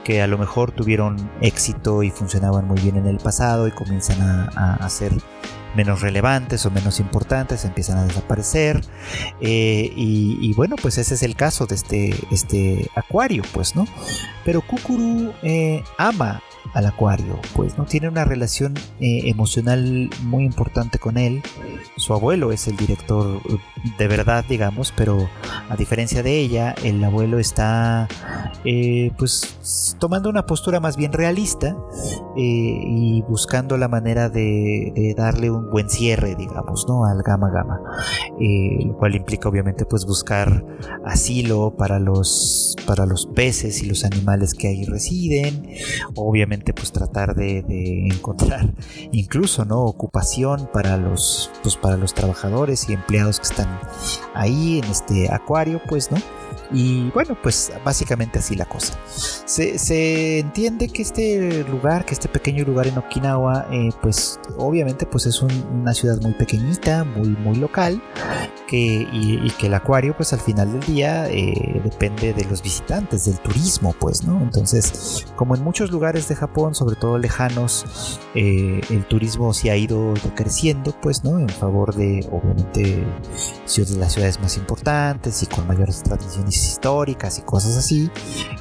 [0.04, 4.22] que a lo mejor tuvieron éxito y funcionaban muy bien en el pasado y comienzan
[4.22, 5.14] a, ser
[5.76, 8.82] menos relevantes o menos importantes empiezan a desaparecer
[9.42, 13.88] eh, y, bueno pues ese es el caso de este, este acuario pues no
[14.46, 16.42] pero Kukuru eh, ama
[16.74, 21.44] al acuario, pues no tiene una relación eh, emocional muy importante con él.
[21.98, 23.42] Su abuelo es el director
[23.98, 25.30] de verdad, digamos, pero
[25.70, 28.08] a diferencia de ella, el abuelo está
[28.64, 31.76] eh, pues tomando una postura más bien realista
[32.38, 37.06] eh, y buscando la manera de, darle un buen cierre, digamos, ¿no?
[37.06, 37.80] Al gama gama,
[38.40, 40.66] lo cual implica obviamente pues buscar
[41.06, 45.70] asilo para los para los peces y los animales que ahí residen,
[46.16, 47.64] obviamente pues tratar de,
[48.12, 48.74] encontrar
[49.12, 53.80] incluso no ocupación para los pues para los trabajadores y empleados que están
[54.34, 56.18] ahí en este acuario pues no
[56.74, 58.98] y bueno, pues básicamente así la cosa.
[59.46, 65.28] Se, entiende que este lugar, que este pequeño lugar en Okinawa, eh, pues obviamente pues
[65.28, 68.02] es una ciudad muy pequeñita, muy, muy local,
[68.68, 73.26] que, y, que el acuario pues al final del día eh, depende de los visitantes,
[73.26, 74.42] del turismo pues, ¿no?
[74.42, 79.78] Entonces, como en muchos lugares de Japón, sobre todo lejanos, eh, el turismo se ha
[79.78, 81.38] ido creciendo pues, ¿no?
[81.38, 83.04] En favor de obviamente
[84.00, 88.10] las ciudades más importantes y con mayores tradiciones históricas y cosas así,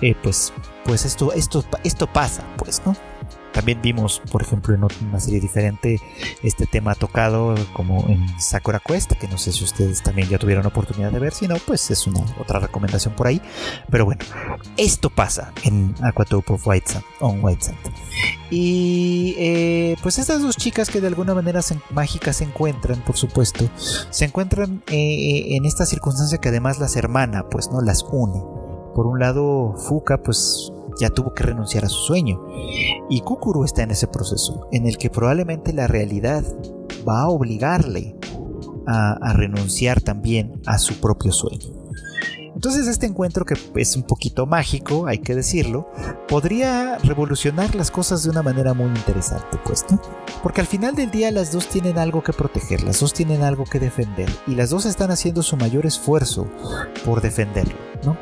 [0.00, 0.52] eh, pues,
[0.84, 2.96] pues esto, esto, esto pasa, pues, ¿no?
[3.52, 6.00] También vimos, por ejemplo, en una serie diferente
[6.42, 10.66] este tema tocado como en Sakura Quest, que no sé si ustedes también ya tuvieron
[10.66, 13.40] oportunidad de ver, si no, pues es una otra recomendación por ahí.
[13.90, 14.24] Pero bueno,
[14.76, 17.78] esto pasa en Aquatope of White Sand, on White Sand.
[18.50, 21.60] Y eh, pues estas dos chicas que de alguna manera
[21.90, 23.68] mágicas se encuentran, por supuesto,
[24.10, 28.40] se encuentran eh, en esta circunstancia que además las hermana, pues no las une.
[28.94, 32.40] Por un lado, Fuka, pues ya tuvo que renunciar a su sueño.
[33.08, 36.44] Y Kukuru está en ese proceso, en el que probablemente la realidad
[37.06, 38.16] va a obligarle
[38.86, 41.82] a, renunciar también a su propio sueño.
[42.54, 45.90] Entonces este encuentro que es un poquito mágico, hay que decirlo,
[46.28, 49.84] podría revolucionar las cosas de una manera muy interesante, pues,
[50.42, 53.64] Porque al final del día las dos tienen algo que proteger, las dos tienen algo
[53.64, 56.46] que defender y las dos están haciendo su mayor esfuerzo
[57.04, 58.16] por defenderlo, ¿no?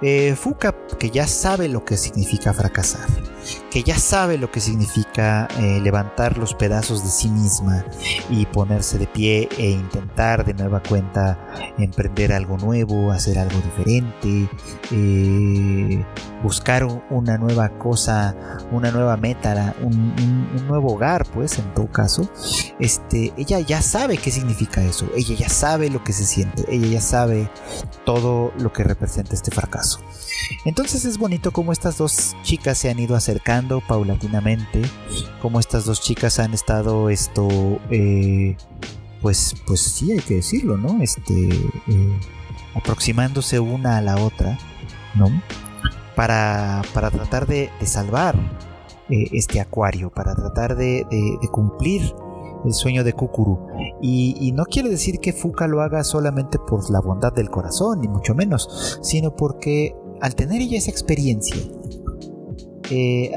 [0.00, 3.06] Eh, Fuka, que ya sabe lo que significa fracasar,
[3.70, 7.84] que ya sabe lo que significa eh, levantar los pedazos de sí misma
[8.30, 11.38] y ponerse de pie e intentar de nueva cuenta
[11.78, 14.48] emprender algo nuevo, hacer algo diferente,
[14.90, 16.04] eh,
[16.42, 18.34] buscar una nueva cosa,
[18.70, 20.14] una nueva meta, un,
[20.66, 22.28] nuevo hogar, pues en todo caso,
[22.78, 26.86] este, ella ya sabe qué significa eso, ella ya sabe lo que se siente, ella
[26.86, 27.50] ya sabe
[28.04, 30.00] todo lo que representa este fracaso.
[30.64, 34.82] Entonces es bonito cómo estas dos chicas se han ido acercando paulatinamente,
[35.40, 37.48] cómo estas dos chicas han estado esto,
[37.90, 38.56] eh,
[39.22, 41.00] pues, pues sí hay que decirlo, ¿no?
[41.00, 42.20] Este, eh,
[42.74, 44.58] aproximándose una a la otra,
[45.14, 45.26] ¿no?
[46.16, 48.34] Para, para tratar de, salvar
[49.08, 51.06] eh, este acuario, para tratar de,
[51.52, 52.02] cumplir
[52.64, 53.68] el sueño de Kukuru.
[54.02, 58.00] Y, y, no quiere decir que Fuka lo haga solamente por la bondad del corazón,
[58.00, 61.56] ni mucho menos, sino porque al tener ella esa experiencia,
[62.90, 63.32] eh,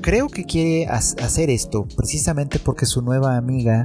[0.00, 3.82] creo que quiere hacer esto precisamente porque su nueva amiga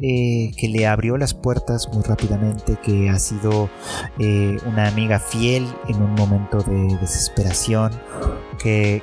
[0.00, 3.68] eh, que le abrió las puertas muy rápidamente, que ha sido
[4.18, 7.92] eh, una amiga fiel en un momento de desesperación,
[8.58, 9.02] que,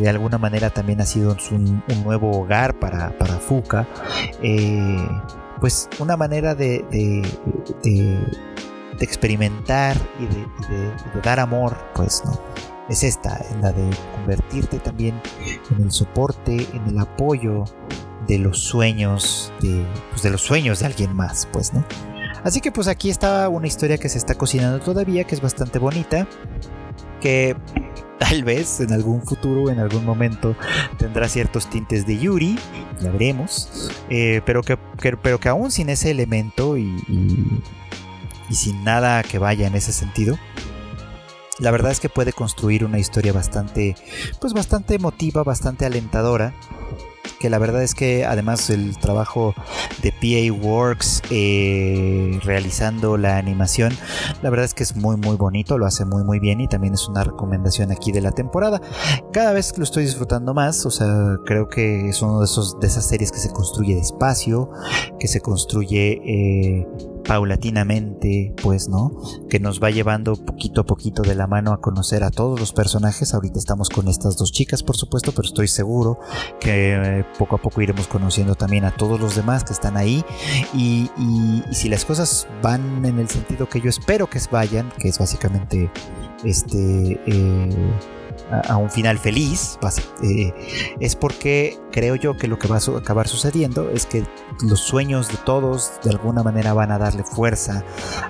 [0.00, 3.86] de alguna manera también ha sido un, nuevo hogar para, Fuka,
[5.60, 6.84] pues una manera de
[9.00, 12.75] experimentar y de, dar amor, pues no.
[12.88, 15.20] Es esta, la de convertirte también
[15.70, 17.64] en el soporte, en el apoyo
[18.26, 21.84] de los sueños, de, pues de los sueños de alguien más, pues, ¿no?
[22.44, 25.78] Así que pues aquí está una historia que se está cocinando todavía, que es bastante
[25.78, 26.28] bonita,
[27.20, 27.56] que
[28.18, 30.54] tal vez en algún futuro, en algún momento,
[30.96, 32.56] tendrá ciertos tintes de Yuri,
[33.00, 34.76] ya veremos, eh, pero, que,
[35.22, 36.94] pero que aún sin ese elemento y
[38.48, 40.38] y sin nada que vaya en ese sentido,
[41.58, 43.96] la verdad es que puede construir una historia bastante,
[44.40, 46.54] pues bastante emotiva, bastante alentadora
[47.38, 49.54] que la verdad es que además el trabajo
[50.02, 53.92] de PA Works eh, realizando la animación,
[54.42, 56.94] la verdad es que es muy muy bonito, lo hace muy muy bien y también
[56.94, 58.80] es una recomendación aquí de la temporada.
[59.32, 62.46] Cada vez lo estoy disfrutando más, o sea, creo que es uno de
[62.80, 64.70] de esas series que se construye despacio,
[65.18, 66.86] que se construye eh,
[67.26, 69.12] paulatinamente, pues, ¿no?
[69.48, 72.72] Que nos va llevando poquito a poquito de la mano a conocer a todos los
[72.72, 73.34] personajes.
[73.34, 76.18] Ahorita estamos con estas dos chicas, por supuesto, pero estoy seguro
[76.60, 80.24] que poco a poco iremos conociendo también a todos los demás que están ahí.
[80.74, 81.10] Y,
[81.72, 85.90] si las cosas van en el sentido que yo espero que vayan, que es básicamente
[86.44, 87.20] este...
[87.26, 87.92] Eh,
[88.50, 89.78] a, un final feliz,
[90.22, 90.52] eh,
[91.00, 94.24] es porque creo yo que lo que va a acabar sucediendo es que
[94.62, 97.84] los sueños de todos de alguna manera van a darle fuerza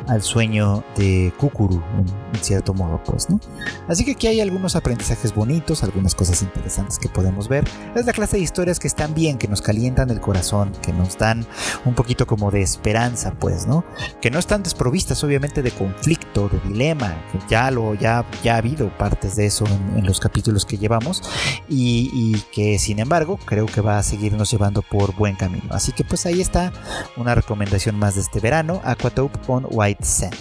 [0.07, 3.41] al sueño de Kukuru, en, cierto modo, pues, ¿no?
[3.89, 7.65] Así que aquí hay algunos aprendizajes bonitos, algunas cosas interesantes que podemos ver.
[7.95, 11.19] Es la clase de historias que están bien, que nos calientan el corazón, que nos
[11.19, 11.47] dan
[11.85, 13.85] un poquito como de esperanza, pues, ¿no?
[14.21, 18.59] Que no están desprovistas, obviamente, de conflicto, de dilema, que ya lo, ya, ya ha
[18.59, 21.23] habido partes de eso en, en los capítulos que llevamos
[21.69, 25.65] y, que sin embargo creo que va a seguirnos llevando por buen camino.
[25.71, 26.73] Así que pues ahí está
[27.17, 30.37] una recomendación más de este verano, Aquatope con White Sand.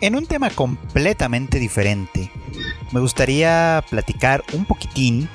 [0.00, 2.30] En un tema completamente diferente,
[2.92, 5.28] me gustaría platicar un poquitín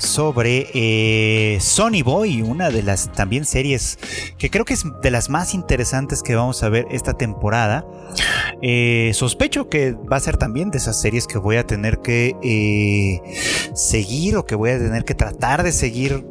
[0.00, 3.98] sobre eh, Sonny Boy, una de las también series
[4.38, 7.84] que creo que es de las más interesantes que vamos a ver esta temporada.
[8.62, 12.34] Eh, sospecho que va a ser también de esas series que voy a tener que
[12.42, 13.20] eh,
[13.74, 16.24] seguir o que voy a tener que tratar de seguir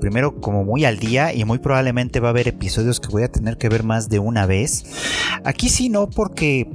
[0.00, 3.28] primero como muy al día y muy probablemente va a haber episodios que voy a
[3.28, 4.84] tener que ver más de una vez.
[5.44, 6.68] Aquí sí no porque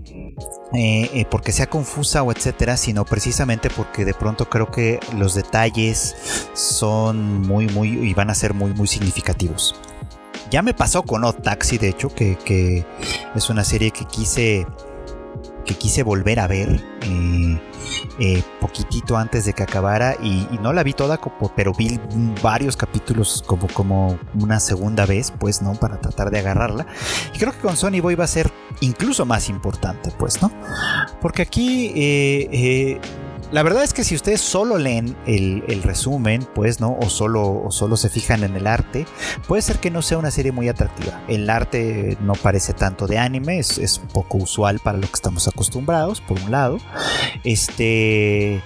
[1.31, 5.48] porque sea confusa o etcétera, sino precisamente porque de pronto creo que los detalles
[6.53, 9.75] son muy, muy, y van a ser muy, muy significativos.
[10.51, 12.85] Ya me pasó con Odd Taxi, de hecho, que,
[13.35, 14.65] es una serie que quise,
[15.65, 16.83] que quise volver a ver.
[17.03, 17.59] Eh,
[18.19, 21.19] eh, poquitito antes de que acabara y, no la vi toda,
[21.55, 21.99] pero vi
[22.43, 25.73] varios capítulos como, como una segunda vez, pues, ¿no?
[25.73, 26.85] Para tratar de agarrarla.
[27.33, 30.51] Y creo que con Sony Boy va a ser incluso más importante, pues, ¿no?
[31.21, 31.91] Porque aquí...
[31.95, 32.99] Eh,
[33.51, 36.97] la verdad es que si ustedes solo leen el, resumen, pues, ¿no?
[37.01, 39.07] O solo, o solo se fijan en el arte,
[39.47, 41.23] puede ser que no sea una serie muy atractiva.
[41.27, 46.21] El arte no parece tanto de anime, es, poco usual para lo que estamos acostumbrados,
[46.21, 46.77] por un lado.
[47.43, 48.61] Este.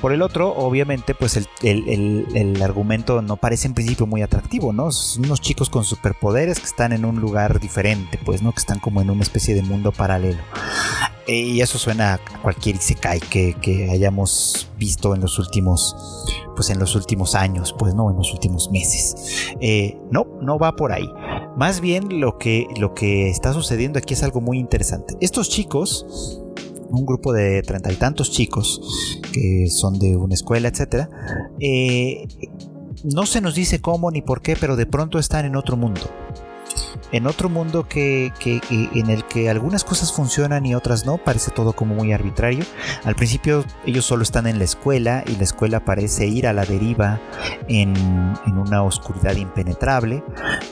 [0.00, 4.92] Por el otro, obviamente, pues el, argumento no parece en principio muy atractivo, ¿no?
[4.92, 8.52] Son unos chicos con superpoderes que están en un lugar diferente, pues, ¿no?
[8.52, 10.42] Que están como en una especie de mundo paralelo.
[11.26, 15.96] Y eso suena a cualquier Isekai que, que hayamos visto en los últimos
[16.54, 19.52] pues en los últimos años pues no en los últimos meses.
[19.60, 21.08] Eh, no no va por ahí.
[21.56, 25.16] Más bien lo que lo que está sucediendo aquí es algo muy interesante.
[25.20, 26.42] Estos chicos
[26.88, 28.80] un grupo de treinta y tantos chicos
[29.32, 31.10] que son de una escuela etcétera
[31.60, 32.26] eh,
[33.04, 36.00] no se nos dice cómo ni por qué pero de pronto están en otro mundo
[37.12, 38.32] en otro mundo que,
[38.70, 42.64] en el que algunas cosas funcionan y otras no, parece todo como muy arbitrario.
[43.04, 46.64] Al principio ellos solo están en la escuela y la escuela parece ir a la
[46.64, 47.20] deriva
[47.68, 47.94] en,
[48.46, 50.24] una oscuridad impenetrable.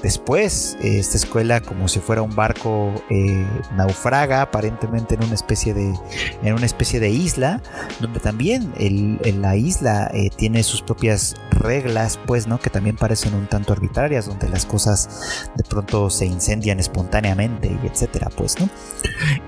[0.03, 5.95] Después esta escuela como si fuera un barco eh, naufraga aparentemente en una especie de,
[6.43, 7.61] en una especie de isla,
[8.01, 12.59] donde también en la isla eh, tiene sus propias reglas, pues, ¿no?
[12.59, 17.87] Que también parecen un tanto arbitrarias, donde las cosas de pronto se incendian espontáneamente y
[17.87, 18.69] etcétera, pues, ¿no?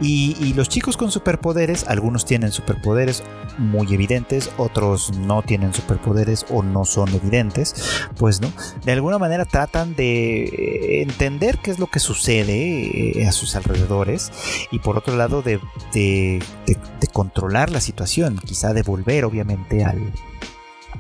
[0.01, 3.23] Y, los chicos con superpoderes, algunos tienen superpoderes
[3.59, 7.75] muy evidentes, otros no tienen superpoderes o no son evidentes,
[8.17, 8.51] pues, ¿no?
[8.85, 14.33] De alguna manera tratan de entender qué es lo que sucede eh, a sus alrededores
[14.71, 15.61] y por otro lado de,
[15.93, 20.13] de, de controlar la situación, quizá de volver obviamente al,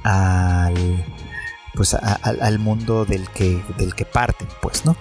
[0.02, 0.74] al
[1.76, 4.96] pues al mundo del que, del que parten, pues, ¿no?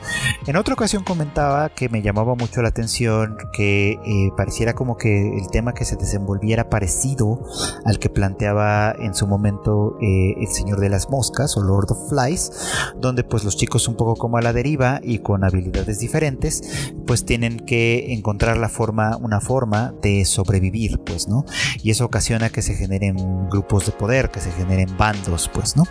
[0.45, 5.38] En otra ocasión comentaba que me llamaba mucho la atención que eh, pareciera como que
[5.38, 7.39] el tema que se desenvolviera parecido
[7.86, 12.09] al que planteaba en su momento eh, el Señor de las Moscas o Lord of
[12.09, 12.51] Flies,
[12.97, 17.26] donde pues los chicos un poco como a la deriva y con habilidades diferentes, pues
[17.26, 21.45] tienen que encontrar la forma, una forma de sobrevivir, pues, ¿no?
[21.84, 23.15] Y eso ocasiona que se generen
[23.49, 25.84] grupos de poder, que se generen bandos, pues, ¿no?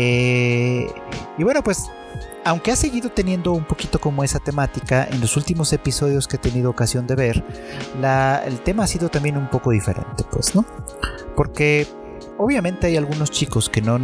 [0.00, 0.86] Eh,
[1.36, 1.90] y bueno, pues
[2.44, 6.38] aunque ha seguido teniendo un poquito como esa temática, en los últimos episodios que he
[6.38, 7.44] tenido ocasión de ver,
[8.46, 10.64] el tema ha sido también un poco diferente, pues, ¿no?
[11.36, 11.86] Porque
[12.38, 13.98] obviamente hay algunos chicos que no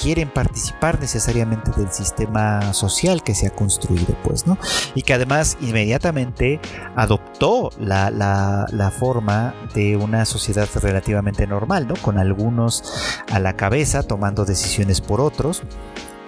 [0.00, 4.58] quieren participar necesariamente del sistema social que se ha construido, pues, ¿no?
[4.94, 6.60] Y que además inmediatamente
[6.94, 11.94] adoptó la, la, forma de una sociedad relativamente normal, ¿no?
[11.96, 15.62] Con algunos a la cabeza tomando decisiones por otros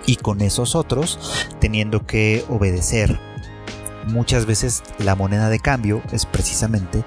[0.06, 1.18] y con esos otros
[1.60, 3.18] teniendo que obedecer
[4.10, 7.04] muchas veces la moneda de cambio es precisamente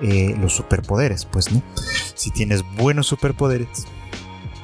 [0.00, 1.62] eh, los superpoderes, pues no.
[2.14, 3.86] Si tienes buenos superpoderes,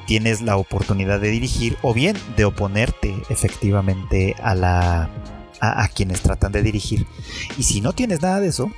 [0.05, 5.09] tienes la oportunidad de dirigir o bien de oponerte efectivamente a la
[5.61, 7.05] a, quienes tratan de dirigir.
[7.57, 8.71] Y si no tienes nada de eso,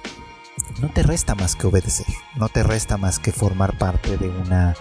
[0.82, 2.06] no te resta más que obedecer,
[2.38, 4.76] no te resta más que formar parte de una,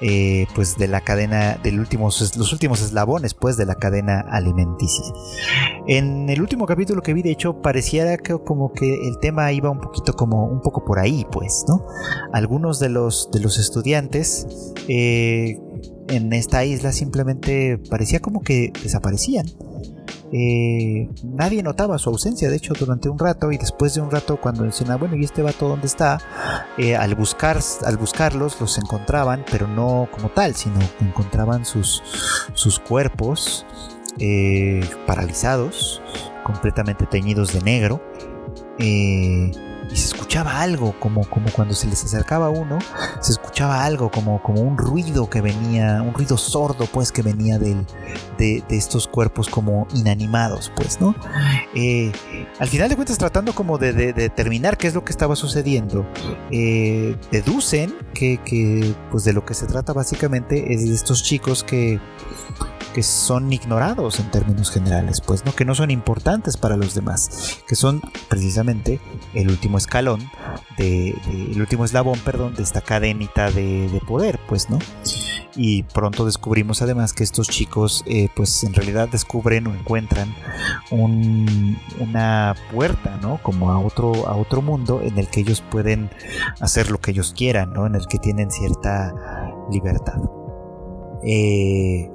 [0.00, 5.04] eh, pues de la cadena, del los últimos eslabones, pues de la cadena alimenticia.
[5.86, 9.70] En el último capítulo que vi, de hecho, pareciera que como que el tema iba
[9.70, 11.86] un poquito como un poco por ahí, pues, ¿no?
[12.32, 14.46] Algunos de los de los estudiantes
[14.88, 15.58] eh,
[16.08, 19.46] en esta isla simplemente parecía como que desaparecían.
[20.32, 24.40] Eh, nadie notaba su ausencia, de hecho, durante un rato y después de un rato
[24.40, 26.18] cuando decían, ah, bueno, ¿y este vato dónde está?
[26.78, 32.02] Eh, al, buscar, al buscarlos los encontraban, pero no como tal, sino encontraban sus,
[32.54, 33.64] sus cuerpos
[34.18, 36.02] eh, paralizados,
[36.44, 38.00] completamente teñidos de negro
[39.90, 42.78] y se escuchaba algo, como, como cuando se les acercaba uno,
[43.20, 47.58] se escuchaba algo, como, como un ruido que venía, un ruido sordo, pues, que venía
[47.58, 47.86] del,
[48.38, 51.14] de, estos cuerpos como inanimados, pues, ¿no?
[51.74, 52.12] Eh,
[52.58, 56.06] al final de cuentas, tratando como de, determinar qué es lo que estaba sucediendo,
[56.50, 61.62] eh, deducen que, que, pues, de lo que se trata básicamente es de estos chicos
[61.62, 62.00] que
[62.94, 65.52] que son ignorados en términos generales, pues, ¿no?
[65.52, 69.00] Que no son importantes para los demás, que son precisamente
[69.34, 70.30] el último escalón,
[70.78, 74.78] de, el último eslabón, perdón, de esta cadenita de, poder, pues, ¿no?
[75.56, 80.32] Y pronto descubrimos además que estos chicos, eh, pues, en realidad descubren o encuentran
[80.90, 83.40] una puerta, ¿no?
[83.42, 86.10] Como a otro, a otro mundo en el que ellos pueden
[86.60, 87.86] hacer lo que ellos quieran, ¿no?
[87.86, 89.12] En el que tienen cierta
[89.70, 90.20] libertad.
[91.26, 92.10] Eh,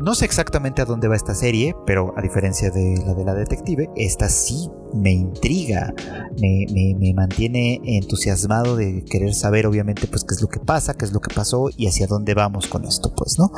[0.00, 3.34] no sé exactamente a dónde va esta serie, pero a diferencia de la de la
[3.34, 5.92] detective, esta sí me intriga,
[6.40, 11.12] me, mantiene entusiasmado de querer saber obviamente pues qué es lo que pasa, qué es
[11.12, 13.52] lo que pasó y hacia dónde vamos con esto, pues, ¿no?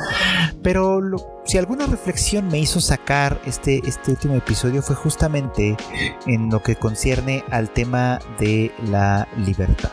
[0.61, 1.01] Pero
[1.45, 5.77] si alguna reflexión me hizo sacar este, este último episodio fue justamente
[6.27, 9.91] en lo que concierne al tema de la libertad.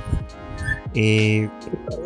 [0.95, 1.49] Eh,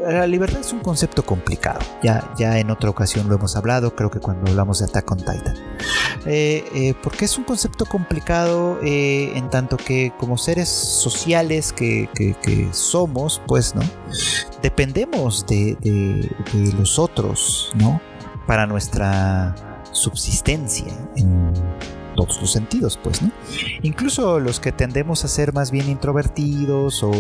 [0.07, 1.81] la libertad es un concepto complicado.
[2.03, 5.19] Ya, ya en otra ocasión lo hemos hablado, creo que cuando hablamos de Attack on
[5.19, 5.57] Titan.
[6.27, 12.09] Eh, eh, porque es un concepto complicado en tanto que como seres sociales que,
[12.73, 13.83] somos, pues, ¿no?
[14.63, 15.77] Dependemos de,
[16.79, 18.01] los otros, ¿no?
[18.47, 19.55] Para nuestra
[19.93, 21.53] subsistencia en
[22.15, 23.31] todos los sentidos, pues, ¿no?
[23.83, 27.13] Incluso los que tendemos a ser más bien introvertidos o,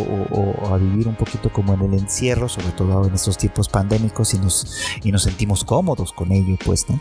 [0.72, 4.38] a vivir un poquito como en el encierro, sobre todo en estos tiempos pandémicos y
[4.38, 6.98] nos, y nos sentimos cómodos con ello, pues, ¿no?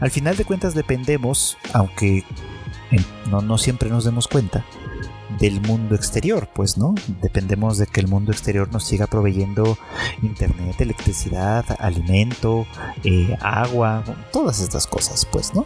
[0.00, 2.24] Al final de cuentas dependemos, aunque
[3.30, 4.64] no siempre nos demos cuenta,
[5.38, 6.94] del mundo exterior, pues, ¿no?
[7.20, 9.76] Dependemos de que el mundo exterior nos siga proveyendo
[10.22, 12.66] internet, electricidad, alimento,
[13.04, 15.64] eh, agua, todas estas cosas, pues, ¿no?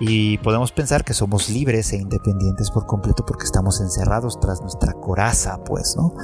[0.00, 4.92] Y podemos pensar que somos libres e independientes por completo porque estamos encerrados tras nuestra
[4.92, 6.14] coraza, pues, ¿no?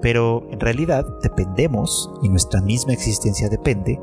[0.00, 3.98] Pero en realidad dependemos, y nuestra misma existencia depende,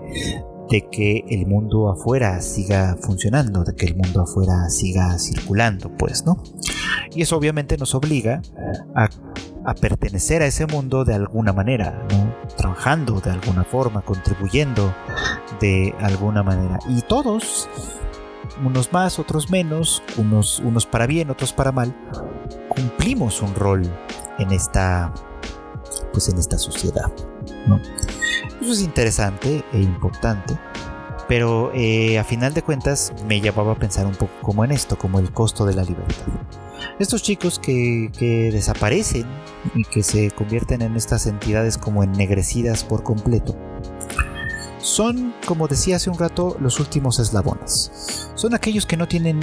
[0.70, 6.26] de que el mundo afuera siga funcionando, de que el mundo afuera siga circulando, pues,
[6.26, 6.43] ¿no?
[7.11, 8.41] Y eso obviamente nos obliga
[8.95, 9.09] a,
[9.82, 12.34] pertenecer a ese mundo de alguna manera, ¿no?
[12.55, 14.93] Trabajando de alguna forma, contribuyendo
[15.59, 16.80] de alguna manera.
[16.88, 17.70] Y todos,
[18.63, 21.93] unos más, otros menos, unos, unos para bien, otros para mal,
[22.70, 23.82] cumplimos un rol
[24.39, 25.13] en esta,
[26.13, 27.11] pues en esta sociedad,
[28.62, 30.58] Eso es interesante e importante,
[31.28, 34.98] pero eh, a final de cuentas me llevaba a pensar un poco como en esto,
[34.98, 36.26] como el costo de la libertad.
[37.00, 39.26] Estos chicos que desaparecen
[39.76, 43.56] y que se convierten en estas entidades como ennegrecidas por completo,
[44.80, 48.30] son, como decía hace un rato, los últimos eslabones.
[48.36, 49.39] Son aquellos que no tienen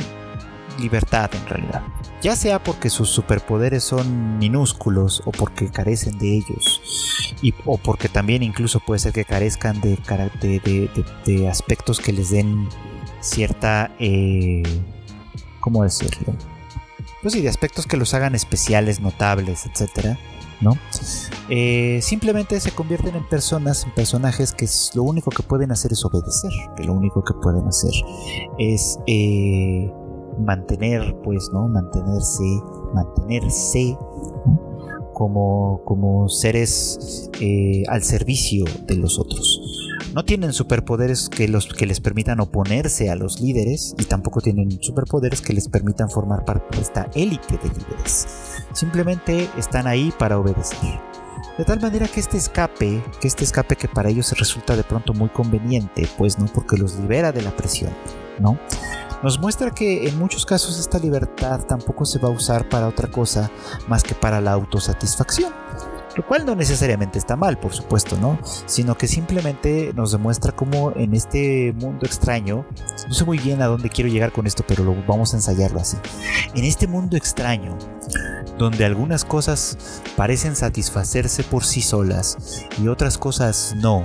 [0.79, 1.83] libertad en realidad.
[2.23, 6.81] Ya sea porque sus superpoderes son minúsculos o porque carecen de ellos.
[7.43, 9.99] Y, o porque también incluso puede ser que carezcan de,
[11.25, 12.69] de, aspectos que les den
[13.21, 13.91] cierta...
[13.99, 14.63] Eh,
[15.61, 16.35] ¿Cómo decirlo?
[17.23, 20.19] Pues sí, de aspectos que los hagan especiales, notables, etcétera.
[20.61, 20.79] ¿no?
[21.49, 26.05] Eh, simplemente se convierten en personas, en personajes que lo único que pueden hacer es
[26.05, 27.93] obedecer, que lo único que pueden hacer
[28.59, 29.91] es eh,
[30.39, 31.69] mantener, pues, ¿no?
[31.69, 32.45] Mantenerse,
[32.95, 33.97] mantenerse
[35.15, 39.61] como, como seres eh, al servicio de los otros.
[40.15, 44.71] No tienen superpoderes que, los, que les permitan oponerse a los líderes y tampoco tienen
[44.81, 48.27] superpoderes que les permitan formar parte de esta élite de líderes.
[48.73, 51.01] Simplemente están ahí para obedecer.
[51.59, 55.15] De tal manera que este escape, que este escape que para ellos resulta de pronto
[55.15, 57.93] muy conveniente, pues no, porque los libera de la presión,
[58.41, 58.59] ¿no?
[59.25, 63.11] Nos muestra que en muchos casos esta libertad tampoco se va a usar para otra
[63.11, 63.51] cosa
[63.89, 65.51] más que para la autosatisfacción.
[66.15, 68.39] Lo cual no necesariamente está mal, por supuesto, ¿no?
[68.67, 72.67] Sino que simplemente nos demuestra cómo en este mundo extraño,
[73.09, 75.81] no sé muy bien a dónde quiero llegar con esto, pero lo vamos a ensayarlo
[75.81, 75.97] así.
[76.55, 77.79] En este mundo extraño,
[78.59, 84.03] donde algunas cosas parecen satisfacerse por sí solas y otras cosas no,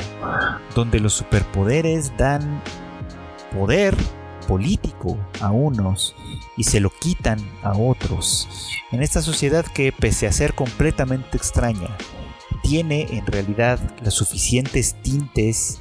[0.76, 2.64] donde los superpoderes dan
[3.54, 3.96] poder
[4.50, 6.16] político a unos
[6.58, 8.50] y se lo quitan a otros.
[8.92, 11.96] En esta sociedad que, pese a ser completamente extraña,
[12.64, 15.80] tiene en realidad las suficientes tintes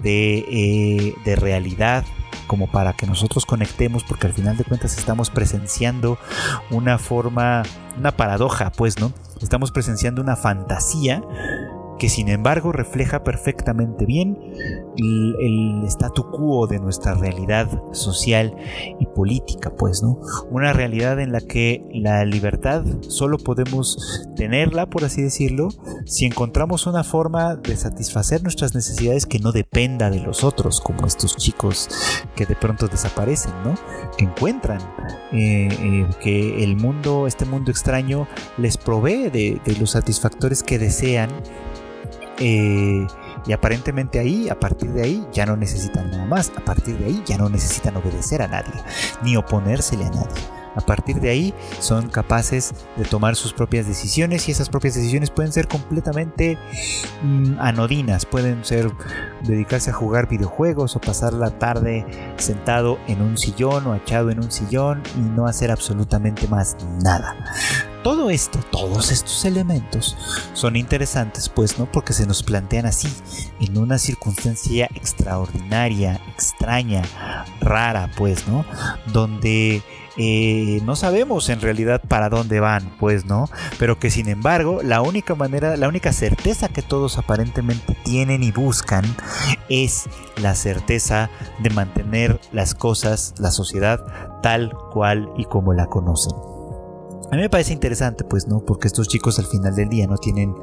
[0.00, 2.04] de, eh, de realidad
[2.46, 6.16] como para que nosotros conectemos, porque al final de cuentas estamos presenciando
[6.70, 7.64] una forma,
[7.98, 9.12] una paradoja, pues, ¿no?
[9.40, 11.20] Estamos presenciando una fantasía
[11.98, 14.38] que sin embargo refleja perfectamente bien
[14.96, 18.54] el, statu quo de nuestra realidad social
[18.98, 20.18] y política, pues, ¿no?
[20.50, 25.68] Una realidad en la que la libertad solo podemos tenerla, por así decirlo,
[26.06, 31.06] si encontramos una forma de satisfacer nuestras necesidades que no dependa de los otros, como
[31.06, 31.88] estos chicos
[32.34, 33.74] que de pronto desaparecen, ¿no?
[34.16, 34.80] Que encuentran
[35.32, 38.26] eh, eh, que el mundo, este mundo extraño,
[38.58, 41.30] les provee de los satisfactores que desean
[42.38, 43.06] eh,
[43.46, 46.52] y aparentemente ahí, a partir de ahí, ya no necesitan nada más.
[46.56, 48.72] A partir de ahí ya no necesitan obedecer a nadie,
[49.22, 50.54] ni oponérsele a nadie.
[50.76, 55.30] A partir de ahí son capaces de tomar sus propias decisiones y esas propias decisiones
[55.30, 56.58] pueden ser completamente
[57.22, 58.90] mmm, anodinas, pueden ser
[59.42, 62.04] dedicarse a jugar videojuegos o pasar la tarde
[62.38, 67.36] sentado en un sillón o echado en un sillón y no hacer absolutamente más nada.
[68.04, 70.14] Todo esto, todos estos elementos
[70.52, 71.90] son interesantes, pues, ¿no?
[71.90, 73.08] Porque se nos plantean así,
[73.60, 77.02] en una circunstancia extraordinaria, extraña,
[77.62, 78.66] rara, pues, ¿no?
[79.10, 79.82] Donde
[80.18, 83.48] eh, no sabemos en realidad para dónde van, pues, ¿no?
[83.78, 88.52] Pero que sin embargo, la única manera, la única certeza que todos aparentemente tienen y
[88.52, 89.04] buscan
[89.70, 91.30] es la certeza
[91.60, 94.04] de mantener las cosas, la sociedad,
[94.42, 96.53] tal cual y como la conocen.
[97.30, 98.60] A mí me parece interesante, pues, ¿no?
[98.60, 100.54] Porque estos chicos al final del día no tienen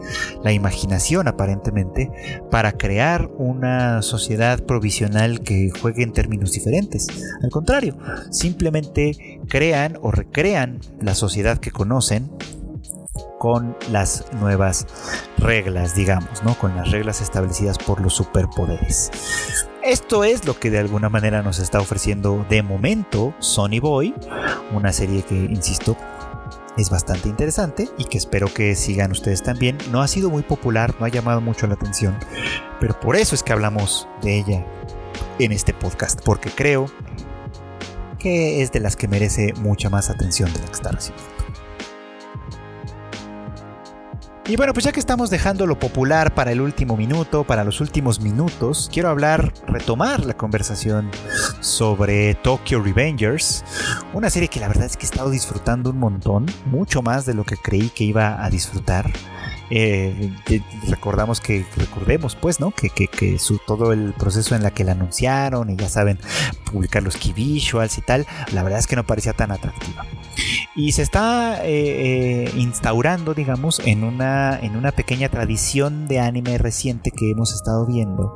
[0.43, 2.12] la imaginación, aparentemente,
[2.49, 7.07] para crear una sociedad provisional que juegue en términos diferentes.
[7.43, 7.97] Al contrario,
[8.30, 12.32] simplemente crean o recrean la sociedad que conocen
[13.38, 14.86] con las nuevas
[15.38, 16.53] reglas, digamos, ¿no?
[16.55, 19.09] Con las reglas establecidas por los superpoderes.
[19.84, 24.14] Esto es lo que de alguna manera nos está ofreciendo de momento Sony Boy,
[24.72, 25.97] una serie que, insisto,
[26.78, 29.78] es bastante interesante y que espero que sigan ustedes también.
[29.91, 32.17] No ha sido muy popular, no ha llamado mucho la atención,
[32.80, 34.65] pero por eso es que hablamos de ella
[35.39, 36.86] en este podcast, porque creo
[38.19, 41.40] que es de las que merece mucha más atención de la que está recibiendo.
[44.47, 47.79] Y bueno, pues ya que estamos dejando lo popular para el último minuto, para los
[47.79, 51.11] últimos minutos, quiero hablar, retomar la conversación
[51.59, 53.63] sobre Tokyo Revengers,
[54.13, 57.35] una serie que la verdad es que he estado disfrutando un montón, mucho más de
[57.35, 59.11] lo que creí que iba a disfrutar.
[59.69, 60.33] Eh,
[60.89, 62.71] recordamos que, recordemos pues, ¿no?
[62.71, 66.19] Que, que, su, todo el proceso en la que la anunciaron y ya saben,
[66.65, 70.05] publicar los key visuals y tal, la verdad es que no parecía tan atractiva.
[70.75, 76.57] Y se está eh, eh, instaurando, digamos, en una, en una pequeña tradición de anime
[76.57, 78.35] reciente que hemos estado viendo,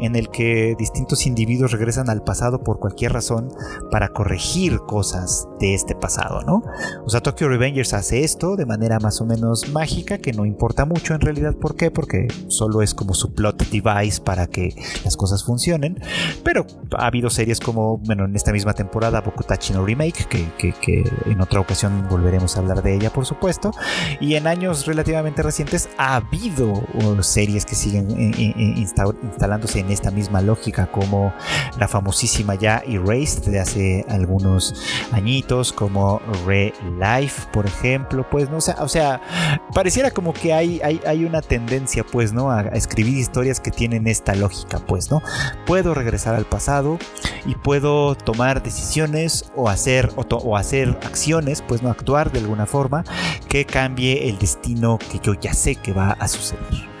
[0.00, 3.48] en el que distintos individuos regresan al pasado por cualquier razón
[3.90, 6.62] para corregir cosas de este pasado, ¿no?
[7.04, 10.84] O sea, Tokyo Revengers hace esto de manera más o menos mágica, que no importa
[10.84, 11.54] mucho en realidad.
[11.54, 11.90] ¿Por qué?
[11.90, 16.00] Porque solo es como su plot device para que las cosas funcionen.
[16.42, 20.72] Pero ha habido series como, bueno, en esta misma temporada, Bokutachi no Remake, que, que,
[20.72, 23.70] que en otra ocasión volveremos a hablar de ella, por supuesto.
[24.20, 26.82] Y en años relativamente recientes ha habido
[27.22, 31.32] series que siguen eh, eh, insta instalándose en esta misma lógica, como
[31.78, 34.74] la famosísima ya Erased de hace algunos
[35.12, 38.26] añitos, como Re Life, por ejemplo.
[38.28, 39.20] Pues no, o sea, o sea
[39.72, 42.50] pareciera como que hay, hay, una tendencia, pues, ¿no?
[42.50, 45.22] A, a escribir historias que tienen esta lógica, pues, ¿no?
[45.66, 46.98] Puedo regresar al pasado
[47.44, 51.25] y puedo tomar decisiones o hacer, o, o hacer acciones,
[51.66, 53.04] pues, no actuar de alguna forma
[53.48, 56.95] que cambie el destino que yo ya sé que va a suceder.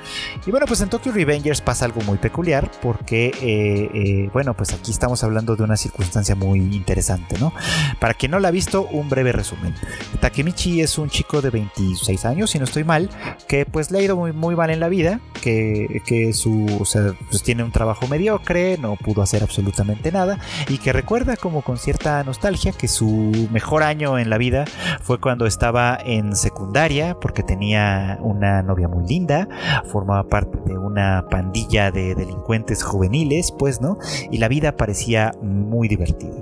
[0.46, 4.72] Y bueno, pues en Tokyo Revengers pasa algo muy peculiar porque, eh, eh, bueno, pues
[4.72, 7.52] aquí estamos hablando de una circunstancia muy interesante, ¿no?
[7.98, 9.74] Para quien no la ha visto, un breve resumen.
[10.20, 13.10] Takemichi es un chico de 26 años, si no estoy mal,
[13.48, 16.84] que pues le ha ido muy, muy mal en la vida, que, que su, o
[16.84, 20.38] sea, pues tiene un trabajo mediocre, no pudo hacer absolutamente nada
[20.68, 24.64] y que recuerda como con cierta nostalgia que su mejor año en la vida
[25.02, 29.48] fue cuando estaba en secundaria porque tenía una novia muy linda,
[29.90, 33.98] formaba parte de una pandilla de delincuentes juveniles, pues, ¿no?
[34.30, 36.34] Y la vida parecía muy divertida.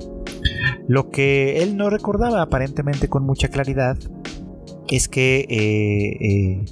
[0.86, 3.96] Lo que él no recordaba aparentemente con mucha claridad
[4.88, 6.64] es que, eh, eh,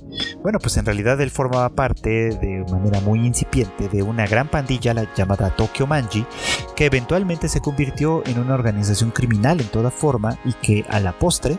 [0.42, 4.94] bueno, pues en realidad él formaba parte de manera muy incipiente de una gran pandilla
[5.16, 6.26] llamada Tokyo Manji,
[6.76, 11.18] que eventualmente se convirtió en una organización criminal en toda forma y que a la
[11.18, 11.58] postre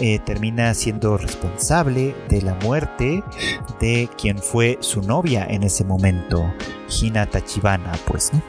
[0.00, 3.22] eh, termina siendo responsable de la muerte
[3.80, 6.52] de quien fue su novia en ese momento,
[6.88, 8.42] Hina Tachibana, pues, ¿no?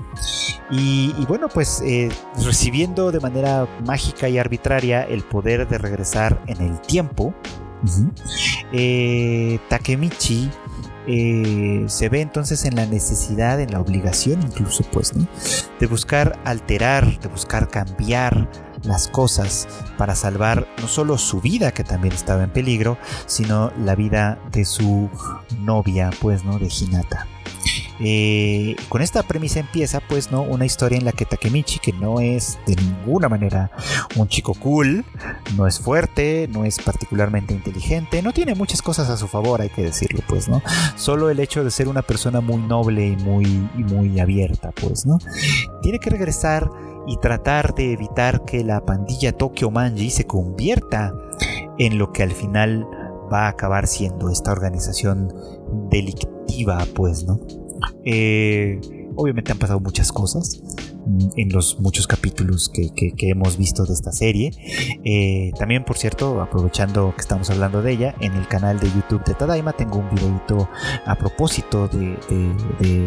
[0.69, 2.09] Y, bueno, pues eh,
[2.43, 7.33] recibiendo de manera mágica y arbitraria el poder de regresar en el tiempo,
[8.71, 10.49] eh, Takemichi
[11.07, 15.27] eh, se ve entonces en la necesidad, en la obligación incluso, pues, ¿no?
[15.79, 18.47] de buscar alterar, de buscar cambiar
[18.83, 19.67] las cosas
[19.97, 24.65] para salvar no solo su vida, que también estaba en peligro, sino la vida de
[24.65, 25.09] su
[25.59, 26.59] novia, pues, ¿no?
[26.59, 27.27] De Hinata.
[28.03, 32.19] Eh, con esta premisa empieza pues no una historia en la que Takemichi que no
[32.19, 33.69] es de ninguna manera
[34.15, 35.05] un chico cool
[35.55, 39.69] no es fuerte no es particularmente inteligente no tiene muchas cosas a su favor hay
[39.69, 40.63] que decirlo pues no
[40.95, 43.45] solo el hecho de ser una persona muy noble y muy
[43.77, 45.19] y muy abierta pues no
[45.83, 46.71] tiene que regresar
[47.07, 51.13] y tratar de evitar que la pandilla Tokyo Manji se convierta
[51.77, 52.87] en lo que al final
[53.31, 55.33] va a acabar siendo esta organización
[55.89, 57.39] delictiva pues no
[58.03, 58.79] eh,
[59.15, 60.61] obviamente han pasado muchas cosas
[61.05, 62.91] mm, en los muchos capítulos que,
[63.29, 64.51] hemos visto de esta serie.
[65.03, 69.23] Eh, también, por cierto, aprovechando que estamos hablando de ella, en el canal de YouTube
[69.23, 70.69] de Tadaima tengo un videito
[71.05, 72.17] a propósito de,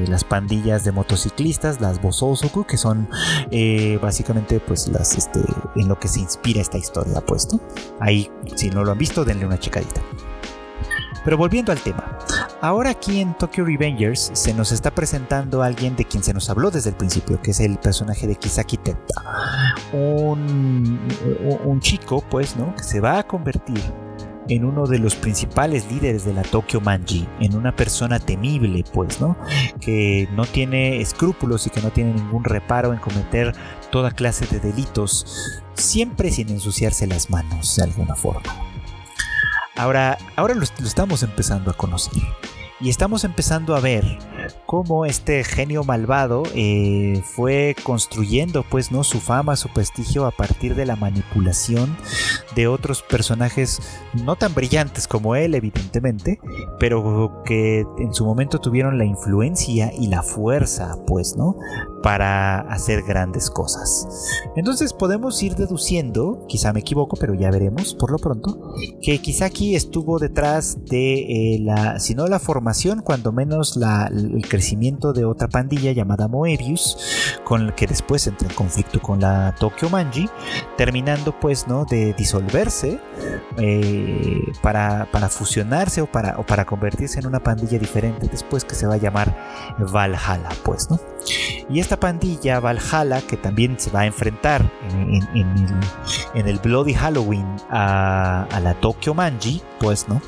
[0.09, 3.09] las pandillas de motociclistas, las Bosozoku, que son
[3.51, 5.41] eh, básicamente pues las este,
[5.77, 7.61] en lo que se inspira esta historia puesto.
[8.01, 10.01] Ahí, si no lo han visto, denle una checadita.
[11.25, 12.19] Pero volviendo al tema,
[12.61, 16.71] ahora aquí en Tokyo Revengers se nos está presentando alguien de quien se nos habló
[16.71, 19.23] desde el principio, que es el personaje de Kisaki Tenta.
[19.93, 21.01] Un,
[21.65, 22.75] un chico, pues, ¿no?
[22.75, 23.81] Que se va a convertir
[24.49, 29.21] en uno de los principales líderes de la Tokyo Manji, en una persona temible, pues,
[29.21, 29.37] ¿no?
[29.81, 33.55] Que no tiene escrúpulos y que no tiene ningún reparo en cometer
[33.91, 38.74] toda clase de delitos, siempre sin ensuciarse las manos de alguna forma.
[39.77, 42.23] Ahora, ahora lo, estamos empezando a conocer.
[42.81, 44.05] Y estamos empezando a ver
[44.67, 50.75] cómo este genio malvado eh, fue construyendo pues no su fama, su prestigio a partir
[50.75, 51.97] de la manipulación
[52.57, 53.81] de otros personajes
[54.25, 56.41] no tan brillantes como él evidentemente,
[56.81, 61.57] pero que en su momento tuvieron la influencia y la fuerza pues no
[62.03, 64.07] para hacer grandes cosas.
[64.57, 69.75] Entonces podemos ir deduciendo, quizá me equivoco, pero ya veremos por lo pronto, que Kisaki
[69.75, 72.64] estuvo detrás de eh, la, si no la formación,
[73.03, 76.97] cuando menos el crecimiento de otra pandilla llamada Moebius,
[77.45, 80.29] con el que después entra en conflicto con la Tokyo Manji,
[80.77, 83.01] terminando pues no de disolverse
[83.59, 88.75] eh, para, para, fusionarse o para, o para convertirse en una pandilla diferente después que
[88.75, 89.37] se va a llamar
[89.79, 90.99] Valhalla, pues, ¿no?
[91.71, 98.47] Y esta pandilla Valhalla, que también se va a enfrentar en, el, Bloody Halloween a,
[98.63, 100.21] la Tokyo Manji, pues, ¿no?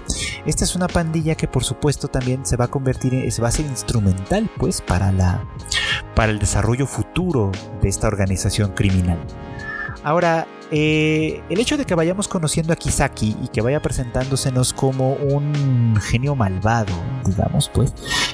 [0.46, 3.48] Esta es una pandilla que por supuesto también se va a convertir, en, se va
[3.48, 5.44] a ser instrumental, pues, para, la,
[6.14, 9.18] para el desarrollo futuro de esta organización criminal.
[10.02, 15.12] Ahora, eh, el hecho de que vayamos conociendo a Kisaki y que vaya presentándosenos como
[15.14, 16.94] un genio malvado,
[17.24, 17.92] digamos, pues,